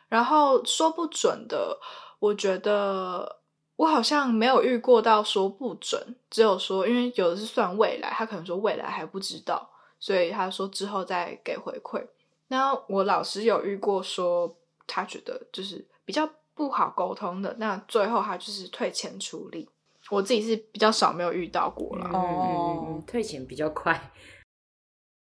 [0.08, 1.76] 然后说不准的，
[2.20, 3.40] 我觉得
[3.74, 9.68] 我好像没有遇过到说不准，只有说因为有的是算未来，他可能说未来还不知道。
[9.98, 12.04] 所以他说之后再给回馈。
[12.48, 14.56] 那我老师有遇过说，
[14.86, 19.68] 他觉得就是比较不好沟通的，那最后他就是退钱处理。
[20.10, 22.08] 我自己是比较少没有遇到过了。
[22.12, 24.10] 哦，退钱比较快。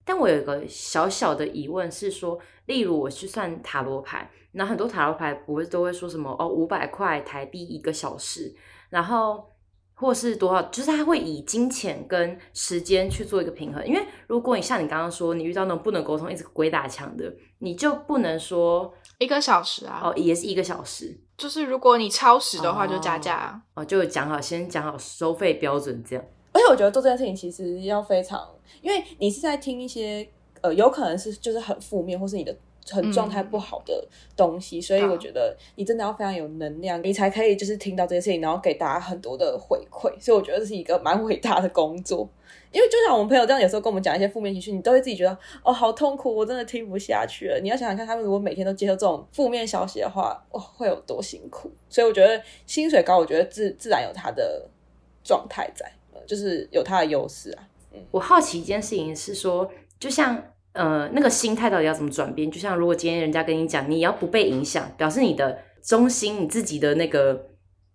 [0.04, 8.54] 但我有一个小小的疑问是说，例如我去算塔罗牌，那很多塔罗牌不会都会说什么哦，五百块台币一个小时，
[8.90, 9.51] 然后。
[9.94, 13.86] 或是多少，就是他会以金钱跟时间去做一个平衡。
[13.86, 20.00] 因为如果你像你刚刚说，你遇到那种不能沟通、一直鬼打墙的，你就不能说一个小时啊。
[20.04, 21.16] 哦，也是一个小时。
[21.36, 23.60] 就是如果你超时的话，就加价。
[23.74, 26.24] 哦，就讲好，先讲好收费标准这样。
[26.52, 28.40] 而且我觉得做这件事情其实要非常，
[28.80, 30.28] 因为你是在听一些
[30.60, 32.56] 呃，有可能是就是很负面，或是你的。
[32.90, 40.10] 很状态不好的东西，嗯，所以我觉得你真的要非常有能量，你才可以就是听到这些事情，然后给大家很多的回馈。
[40.20, 42.28] 所以我觉得这是一个蛮伟大的工作。
[42.72, 47.60] 因为就像我们朋友这样，有时候跟我们讲一些负面情绪，你都会自己觉得哦，好痛苦，我真的听不下去了。
[47.60, 51.70] 你要想想看，他们如果每天都接受这种负面消息的话，哦，会有多辛苦。
[51.90, 54.66] 所以我觉得薪水高，我觉得自自然有它的
[55.22, 55.86] 状态在，
[56.26, 57.68] 就是有它的优势啊。
[57.92, 60.42] 嗯，我好奇一件事情是说，就像。
[60.72, 62.50] 呃，那个心态到底要怎么转变？
[62.50, 67.50] 就像如果今天人家跟你讲，你要不被影响，表示你的中心，你自己的那个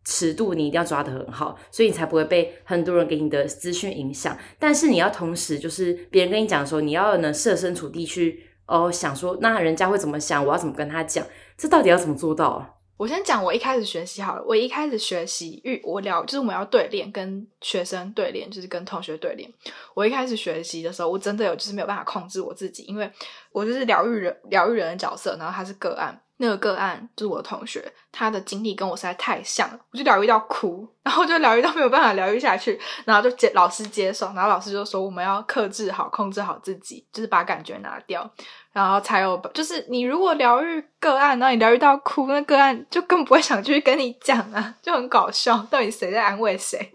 [0.05, 4.37] 尺度，你一定要抓得很好，所以你才不会被很多人给你的资讯影响。
[4.59, 11.25] 但是你要同时，就是别人跟你讲的时候，你要能设身处地去哦，想说那人家会怎么想，我要怎么跟他讲，
[11.57, 12.76] 这到底要怎么做到？
[12.97, 14.43] 我先讲我一开始学习好了。
[14.43, 19.49] 我一开始学习，育我聊就是我们要对练，跟学生对练，就是跟同学对练。
[19.93, 23.09] 我一开始学习的时候，我真的有就是没有办法控制我自己，因为
[23.51, 26.19] 我就是疗愈人、疗愈人的角色，然后他是个案。
[26.39, 38.31] 那个个案就是我的同学，他的经历跟我实在太像了，我就疗愈到哭，然后就疗愈到没有办法疗愈下去，然后就接老师接受，然后老师就说我们要克制好、控制好自己，就是把感觉拿掉，
[38.77, 46.93] 然后才有就是你如果疗愈个案，然后你疗愈到哭，那个案就更不会想去跟你讲啊， 就很搞笑，到底谁在安慰谁？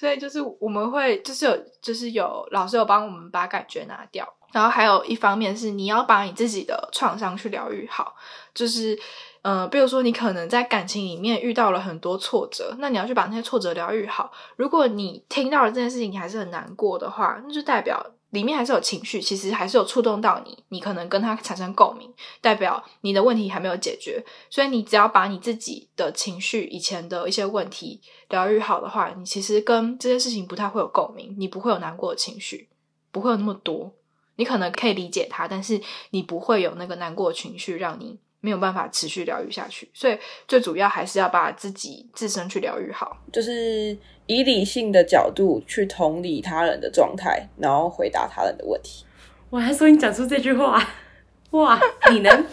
[0.00, 4.26] 所以就是我们会就是有就是有老师有帮我们把感觉拿掉。
[4.54, 8.16] 然后还有一方面是你要把你自己的创伤去疗愈好，
[8.54, 8.98] 就是，
[9.42, 14.32] 呃，比如说你可能在感情里面遇到了很多挫折，那你要去把那些挫折疗愈好。
[14.56, 24.22] 如果你听到了这件事情，你还是很难过的话，那就代表里面还是有情绪，其实还是有触动到你，你可能跟他产生共鸣，代表你的问题还没有解决。
[24.50, 32.68] 所以你只要把你自己的情绪、以前的一些问题疗愈好的话，你其实跟这些事情不太会有共鸣，你不会有难过的情绪，
[33.10, 33.92] 不会有那么多。
[34.36, 39.88] 你可能可以理解他，但是你不会有那个难过情绪，让你没有办法持续疗愈下去。
[39.92, 43.96] 所以最主要还是要把自己自身去疗愈好，就是
[44.26, 49.04] 以理性的角度去同理他人的状态，然后回答他人的问题。
[49.50, 50.82] 我还说你讲出这句话，
[51.50, 52.46] 哇，你能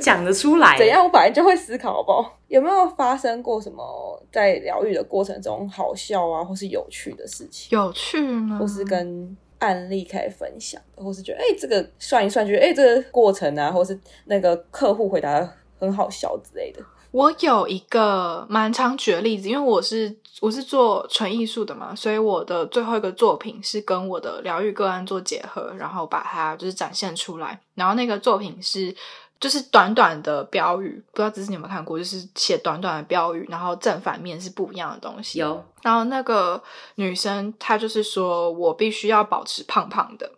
[0.00, 0.76] 讲得出来？
[0.76, 1.02] 怎样？
[1.04, 2.38] 我本来就会思考，好不好？
[2.48, 7.76] 有没有发生过什么在疗愈的过程中好笑啊，或是有趣的事情？
[7.76, 8.58] 有趣吗？
[8.58, 9.36] 或是跟。
[9.62, 15.48] 案例可以分享，或是觉得哎、欸，这个算一算，觉得哎、欸，这个过程啊，或是那个客户回答
[15.78, 16.82] 很好笑之类的。
[17.12, 27.60] 我有一个蛮常举的例子，因为我是我是做纯艺术的嘛，所以我的最后一个作品是跟我的疗愈个案做结合，然后把它就是展现出来。
[27.74, 28.94] 然后那个作品是
[29.42, 31.98] 就是短短的标语，不知道只是你有没有看过？
[31.98, 35.40] 就是写短短的标语，然后正反面是不一样的东西。
[35.40, 35.60] 有。
[35.82, 36.62] 然后那个
[36.94, 40.30] 女生她就是说我必须要保持胖胖的，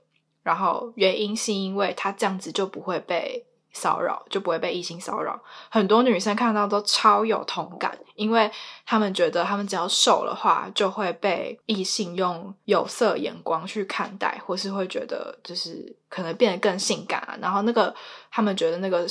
[0.43, 3.45] 然后原因是因为她这样子就不会被
[3.75, 5.39] 骚扰，就不会被异性骚扰。
[5.69, 8.51] 很多女生看到都超有同感，因为
[8.87, 17.37] 她们觉得她们只要瘦的话，就会被异性用有色眼光去看待，或是会觉得就是可能变得更性感啊。
[17.43, 17.93] 然后那个
[18.31, 19.05] 她们觉得那个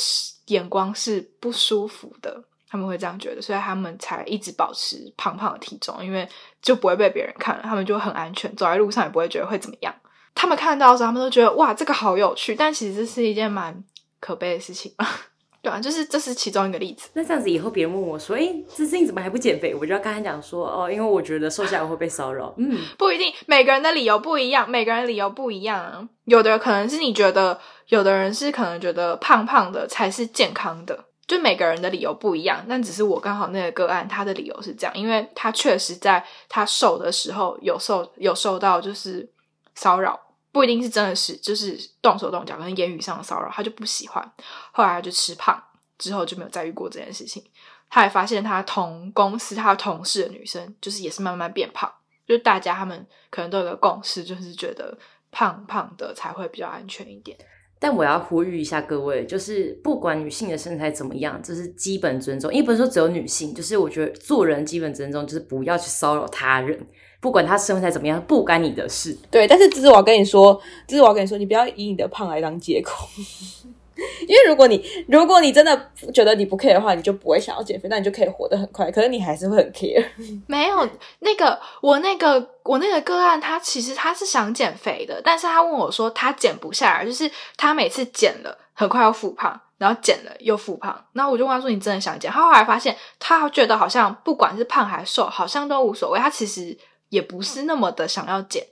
[0.47, 6.27] 眼光是不舒服的，他们会这样觉得，所以他们才一直保持胖胖的体重，因为
[6.61, 9.93] 就不会被别人看了，他们就很安全，走在路上也不会觉得会怎么样。
[10.33, 13.83] 他们看到的时候，他们都觉得哇，这个好有趣，但其实是一件蛮。
[14.23, 15.05] 可悲的事情吧，
[15.61, 17.09] 对啊，就是这是其中一个例子。
[17.13, 26.07] 那这样子以后别人问我说：“哎，芝芝你怎么还不减肥？”我就要跟他讲说：“哦，因为我觉得瘦下来会被骚扰。”嗯，不一定，每个人的理由不一样，每个人的理由不一样。
[26.23, 27.59] 有的可能是你觉得，
[27.89, 32.65] 有的人是可能觉得胖胖的才是健康的，就每个人的理由不一样。
[32.67, 39.29] 但只是我刚好那个个案，他的理由是这样，因为他确实在他瘦的时候有受有受到就是
[39.75, 40.19] 骚扰。
[40.53, 44.23] 不一定是真的是，就是动手动脚跟言语上的骚扰，他就不喜欢。
[44.71, 45.61] 后来他就吃胖，
[45.97, 47.43] 之后就没有再遇过这件事情。
[47.89, 51.91] 他也发现他同公司他同事的女生，就是也是慢慢变胖。
[52.27, 54.97] 就大家他们可能都有个共识，就是觉得
[55.31, 57.37] 胖胖的才会比较安全一点。
[57.79, 62.53] 但我要呼吁一下各位，就是不管女性的身材怎么样，这是基本尊重。
[62.53, 66.79] 因为不是说只有女性，就是我觉得做人基本尊重就是不要去骚扰他人。
[67.23, 69.17] 不管他身材怎么样，不干你的事。
[69.31, 73.07] 对，但是只是我要跟你说，只是我要跟你说，你不要以你的胖来当借口。
[74.27, 78.91] 因为如果你如果你真的觉得你不 care 的话，你就不会想要减肥，那你就可以活得很快。
[78.91, 80.05] 可是你还是会很 care。
[80.47, 91.05] 没有那个我那个我那个个案，他其实他是想减肥的，但是他问我说他减不下来，就是他每次减了很快又复胖，然后减了又复胖。
[91.13, 96.19] 然后我就问他说：“你真的想减？”他后来发现，他觉得好像不管是胖还是瘦，好像都无所谓。
[96.19, 96.77] 他其实。
[97.13, 98.65] 也不是那么的想要减，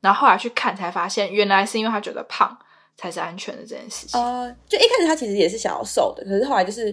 [0.00, 2.58] 然后后来去看才发现，原来是因为他觉得胖
[2.96, 4.20] 才是安全的这件事情。
[4.20, 6.92] 呃，就一开始他其实也是想要瘦的，可是后来就是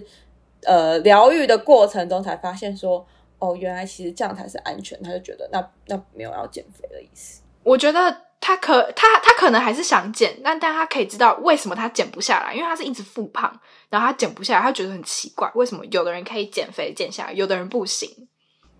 [0.62, 3.04] 呃疗愈的过程中才发现说，
[3.40, 7.42] 哦，原来其实这样才是安全，他就觉得那那没有要减肥的意思。
[7.64, 18.28] 我觉得他可他他可能还是想减，但但他可以知道为什么他减不下来，因为他是一直复胖，然后他减不下来，他觉得很奇怪，为什么有的人可以减肥减下来，有的人不行。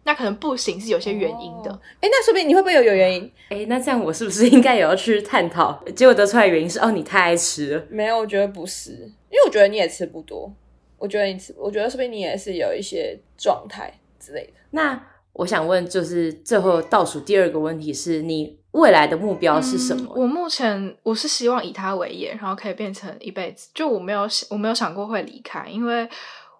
[0.05, 1.71] 那可能不行，是有些原因的。
[2.01, 3.33] 哎、哦，那说不定你会不会有有原因？
[3.49, 5.83] 哎，那这样我是不是应该也要去探讨？
[5.97, 7.83] 结果得出来的原因是哦，你太爱吃了。
[7.89, 10.53] 没有，我觉得不是，因为我觉得你也吃不多。
[10.99, 14.53] 我觉得你吃，我觉得说不定你也是有一些状态之类的。
[14.71, 15.03] 那
[15.33, 20.13] 我想问，就是最后倒数第二个问题是你未来的目标是什么？
[20.15, 23.71] 嗯、我目前我是希望以他为业，然后可以变成一辈子。
[23.75, 26.07] 就我没有想，我没有想过会离开，因为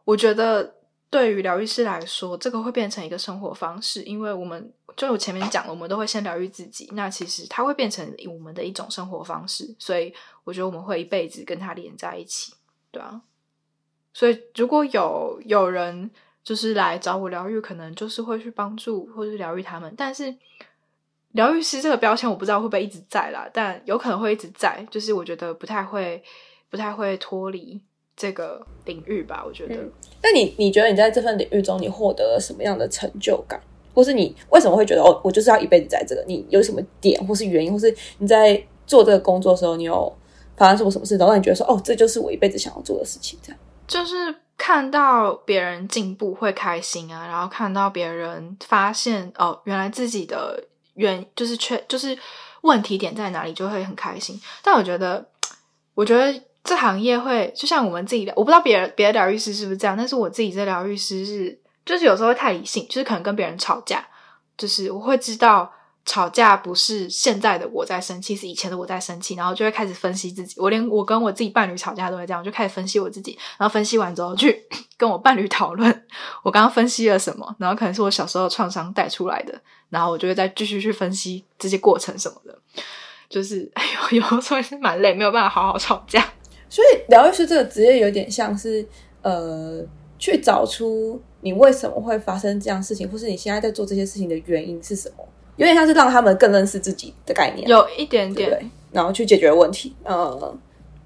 [0.07, 0.75] 我觉得。
[1.15, 10.13] 对于疗愈师来说，这个会变成一个生活方式，因为我们就我前面讲了，我们都会先疗愈自己，那其实它会变成我们的一种生活方式，所以
[10.43, 12.55] 我觉得我们会一辈子跟它连在一起，
[12.91, 13.23] 对啊。
[14.13, 16.11] 所以如果有有人
[16.43, 20.35] 就是来找我疗愈，可能就是会去帮助或是疗愈他们，但是
[21.31, 26.21] 疗愈师这个标签我不知道会不会一直在啦，但有可能会一直在，就是我觉得不太会
[26.69, 27.81] 不太会脱离。
[28.17, 29.75] 这个领域吧，我觉得。
[29.75, 29.93] 嗯、
[30.27, 33.61] 那你你觉得你在这份领域中，你获得了什么样的成就感，
[33.93, 36.25] 或是你为什么会觉得哦，我就是要一辈子在这个？
[36.27, 40.11] 你有什么点，或是原因，或是你在做这个工作的时候，你有
[40.57, 43.39] 发生什么什么事，然后让你觉得说哦，这就是我一辈子想要做的事情？
[43.43, 50.65] 这样就是看到别人进步会开心啊，然后看到别人发现哦，原来自己的
[50.95, 52.17] 原就是缺就是
[52.63, 54.41] 问题点在哪里，就会很开心。
[54.63, 55.27] 但我觉得，
[55.95, 56.41] 我觉得。
[56.65, 64.03] 这行业会就像我们自己的，我不知道别人别的疗愈师是不是这样，但是我自己这疗愈师是，就是有时候会太理性，就是可能跟别人吵架，
[64.57, 65.71] 就是我会知道
[66.07, 70.59] 吵架不是现在的我在生气，是以前的我在生气，然后就会开始分析自己。
[70.59, 74.65] 我连我跟我自己伴侣吵架都会这样，我就开始分析我自己，然后分析完之后去
[74.97, 76.07] 跟我伴侣讨论
[76.43, 79.61] 我刚刚分析了什么，然后可能是我小时候创伤带出来的，
[79.91, 82.59] 然后我就会再继续去分析这些过程什么的，
[83.29, 86.27] 就是哎呦，有时候是蛮累，没有办法好好吵架。
[86.75, 88.85] 所以疗愈师这个职业有点像是，
[89.23, 89.81] 呃，
[90.19, 95.25] 去找出你为什么会发生这样事情，或是你现在在做这些事情的原因是什么，
[95.57, 100.59] 有点像是让他们更认识自己的概念，有一点点，对对，然后去解决问题，呃，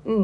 [0.07, 0.17] 嗯，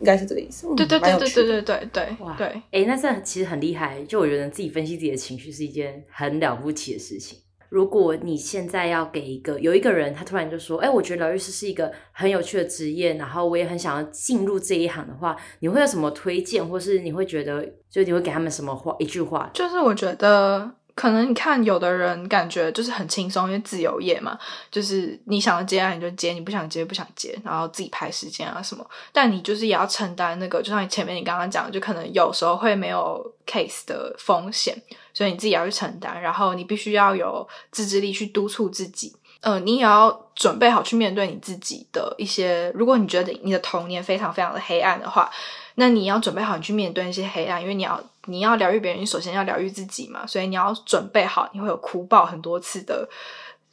[0.00, 0.66] 应该是这个意思。
[0.76, 7.38] 对对对对对对对对，哇，对，诶，那这其实很厉害，就我觉得自己分析自己的情绪是一件很了不起的事情。
[7.70, 18.94] 如果你现在要给一个有一个人，他突然就说：“哎，我觉得疗愈师是一个很有趣的职业，然后我也很想要进入这一行的话，你会有什么推荐，或是你会觉得，就你会给他们什么话？
[18.98, 19.48] 一句话？
[19.54, 20.79] 就是我觉得。
[21.00, 24.38] 可能你看，有的人感觉就是很轻松，因为自由业嘛，
[24.70, 28.86] 就是你想接案你就接，你不想接不想接，然后自己排时间啊什么。
[29.10, 34.76] 但你就是也要承担那个，就像你前面你刚刚讲的，就可能有时候会没有 case 的风险，
[35.14, 36.20] 所以你自己要去承担。
[36.20, 42.70] 然后你必须要有自制力去督促自己，呃，你也要准备好去面对你自己的一些。
[42.74, 45.30] 如果你觉得你的童年非常非常的黑暗的话，
[45.76, 47.98] 那你要准备好你去面对那些黑暗，因为你要。
[48.26, 53.08] 你要疗愈别人，你首先要疗愈自己嘛，所以你要准备好，你会有哭爆很多次的，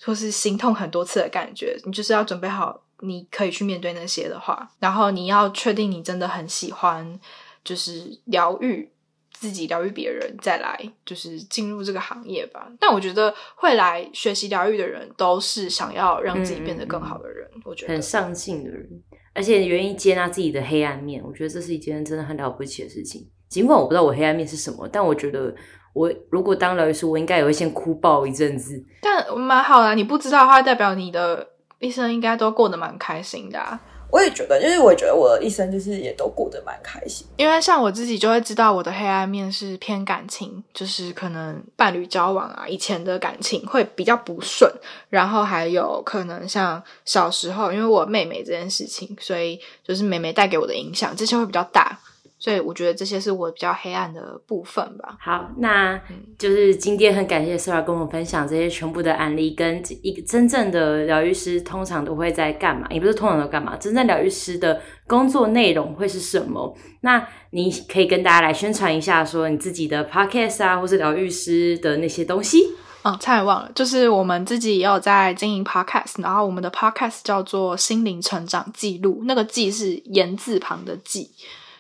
[0.04, 1.78] 或是心痛很多次的感觉。
[1.86, 7.20] 你就是要准备好，你可以去面对那些的话，然后你要确定你真的很喜欢，
[7.64, 8.90] 就是疗愈
[9.32, 12.68] 自己、疗愈别人，再来就是进入这个行业吧。
[12.80, 17.48] 但我觉得会来学习疗愈的人，都是想要让自己变得更好的人。
[17.54, 19.04] 嗯、我觉得很上进的人，
[19.38, 23.30] 而且愿意接纳自己的黑暗面，我觉得这是一件真的很了不起的事情。
[23.48, 25.54] 尽管我不知道我黑暗面是什么，但我觉得
[25.94, 28.84] 我如果当疗愈师，我应该也会先哭爆一阵子。
[29.00, 33.80] 但蛮好的，你不知道的话，代表你的一生应该都过得蛮开心的啊。
[34.10, 37.28] 我也觉得，就是我也觉得我的一生就是也都过得蛮开心。
[37.36, 44.72] 因为像我自己就会知道，我的黑暗面是偏感情，就是可能伴侣交往啊，以前的感情会比较不顺，
[45.10, 52.00] 然后还有可能像小时候，因为我妹妹这件事情，所以就是妹妹带给我的影响，这些会比较大。
[52.40, 55.18] 所以我觉得这些是我比较黑暗的部分吧。
[55.20, 56.00] 好，那
[56.38, 62.88] 就是今天很感谢 Sara 跟我们分享这些全部的案例，跟一个真正的疗愈师通常都会在干嘛？
[62.90, 66.78] 也不是通常都干嘛，真正疗愈师的工作内容会是什么？
[67.02, 72.60] 那你可以跟大家来宣传一下，说你自己的 Podcast 啊，或是疗愈师的那些东西。
[73.04, 81.30] 嗯，差点忘了，就是我们自己也有在经营 Podcast，然后我们的 Podcast 叫做心灵成长记录，那个记是言字旁的记。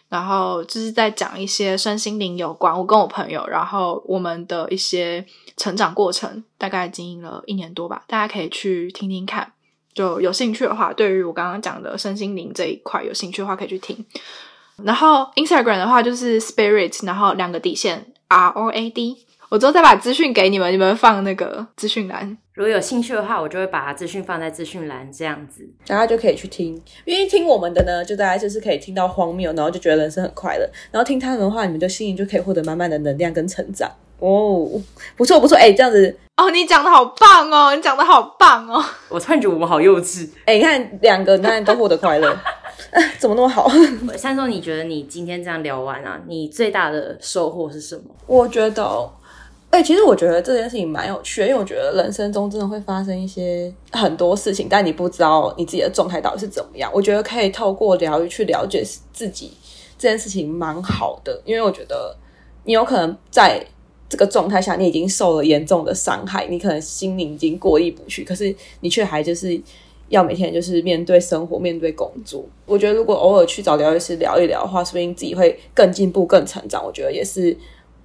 [0.09, 5.25] 然后就是在讲一些身心灵有关，我跟我朋友，然后我们的一些
[5.57, 9.51] 成长过程，大概经营了一年多吧，大家可以去听听看。
[9.93, 14.05] 就有兴趣的话，对于我刚刚讲的身心灵这一块有兴趣的话，可以去听。
[14.83, 19.26] 然后 Instagram 的话就是 Spirit，然后两个底线 R O A D。
[19.49, 22.37] 我之后再把资讯给你们，你们放那个资讯栏。
[22.53, 26.81] 如果有兴趣的话，我就会把资讯放在资讯栏，这样子大家就可以去听。
[27.05, 30.69] 因为听我们的呢，就大家就是可以听到荒谬，然后就觉得人生很快乐。
[30.91, 33.89] 然后听他们的话，你们的心灵就可以获得满满的能量跟成长。
[34.19, 34.67] 哦，
[35.15, 38.83] 不错不错，哎，这样子哦，你讲的好棒哦，你讲的好棒哦。
[39.07, 40.27] 我突然觉得我们好幼稚。
[40.43, 42.37] 哎，你看两个男人都获得快乐，
[43.17, 43.69] 怎么那么好？
[44.17, 48.03] 珊搜，你觉得你今天这样聊完啊，你最大的收获是什么？
[48.25, 49.09] 我觉得。
[49.69, 56.89] 哎、其实我觉得这件事情蛮有趣的，因为我觉得人生中真的会发生一些很多事情，但你不知道你自己的状态到底是怎么样。
[56.91, 59.51] 我觉得可以透过疗愈去了解自己，
[59.99, 62.17] 这件事情蛮好的，因为我觉得
[62.63, 63.63] 你有可能在
[64.09, 69.61] 这个状态下，你已经受了严重的伤害，你可能心灵已经过意不去，可是你却还就是
[70.09, 72.43] 要每天就是面对生活、面对工作。
[72.65, 76.83] 我觉得如果偶尔去找疗愈师聊一聊的话，说不定自己会更进步、更成长。
[76.83, 77.55] 我觉得也是。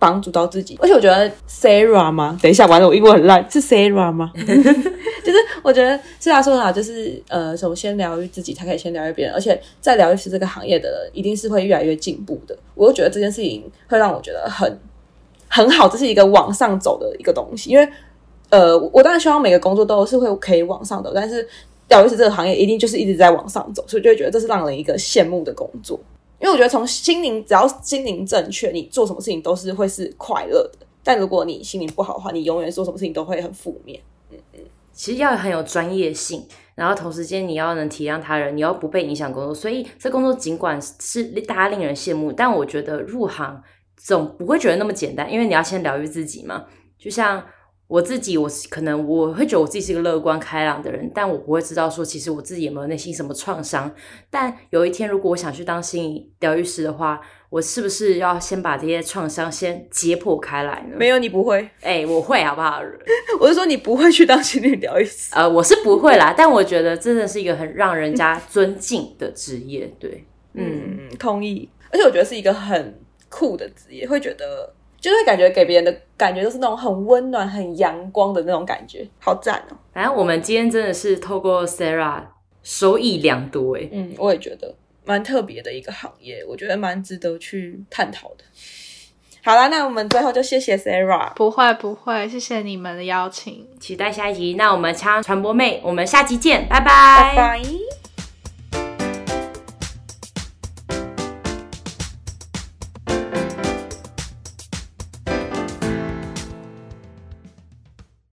[0.03, 2.36] 帮助到自己，而且我觉得 Sarah 吗？
[2.42, 4.32] 等一下，完了，我英文很烂，是 Sarah 吗？
[4.34, 12.59] 就是我觉得是他说的好，就是呃，首先疗愈自己，才可以先疗愈别人，而且在疗愈师这个行业的人，一定是会越来越进步的。
[12.74, 14.76] 我又觉得这件事情会让我觉得很
[15.46, 17.70] 很好，这是一个往上走的一个东西。
[17.70, 17.88] 因为
[18.50, 21.48] 呃，我当然希望每个工作都是会可以往上走，但是
[21.88, 26.00] 疗愈师这个行业一定就是一直在往上走，所以就会觉得这是让人一个羡慕的工作。
[26.43, 30.86] 因为我觉得从心灵，只要心灵正确，你做什么事情都是会是快乐的。
[31.03, 34.01] 但如果你心灵不好的话，你永远做什么事情都会很负面。
[34.30, 34.61] 嗯嗯，
[34.93, 39.55] 其实要很有专业性，然后同时间你要能体谅他人，你要不被影响工作。
[39.55, 43.62] 所以这工作尽管是大家令人羡慕，但我觉得入行
[43.97, 46.66] 总不会觉得那么简单，因为你要先疗愈自己嘛。
[46.99, 47.43] 就像。
[47.93, 53.95] 我自己，我可能我会觉得我自己是一个乐观开朗的人，但我不会知道说，其实我自己有没有内心什么创伤。
[54.30, 57.20] 但有一天，如果我想去当心理疗愈师的话，
[57.51, 60.97] 我是不是要先把这些创伤先解剖开来呢？
[60.97, 61.59] 没有，你不会。
[61.82, 62.80] 哎、欸，我会，好不好？
[63.38, 65.28] 我是说你不会去当心理疗愈师。
[65.36, 69.93] 呃，我是不会啦，但我觉得真的是一个很让人家尊敬的职业。
[70.01, 70.24] 对，
[70.55, 71.68] 嗯，同意。
[71.90, 74.72] 而且我觉得是一个很酷的职业，会觉得。
[75.03, 79.76] 就会感觉给别人的感觉都是那种很温暖、很阳光的那种感觉，好赞哦！
[79.92, 82.22] 反正我们今天真的是透过 Sara
[82.62, 83.90] 收益良多诶。
[83.92, 84.72] 嗯，我也觉得
[85.05, 88.44] 蛮特别的一个行业，我觉得蛮值得去探讨的。
[89.44, 94.55] 好啦，那我们最后就谢谢 Sarah，不会不会，谢谢你们的邀请，期待下一集。
[94.55, 97.34] 那我们枪传播妹，我们下集见，拜拜。
[97.34, 98.12] 拜拜。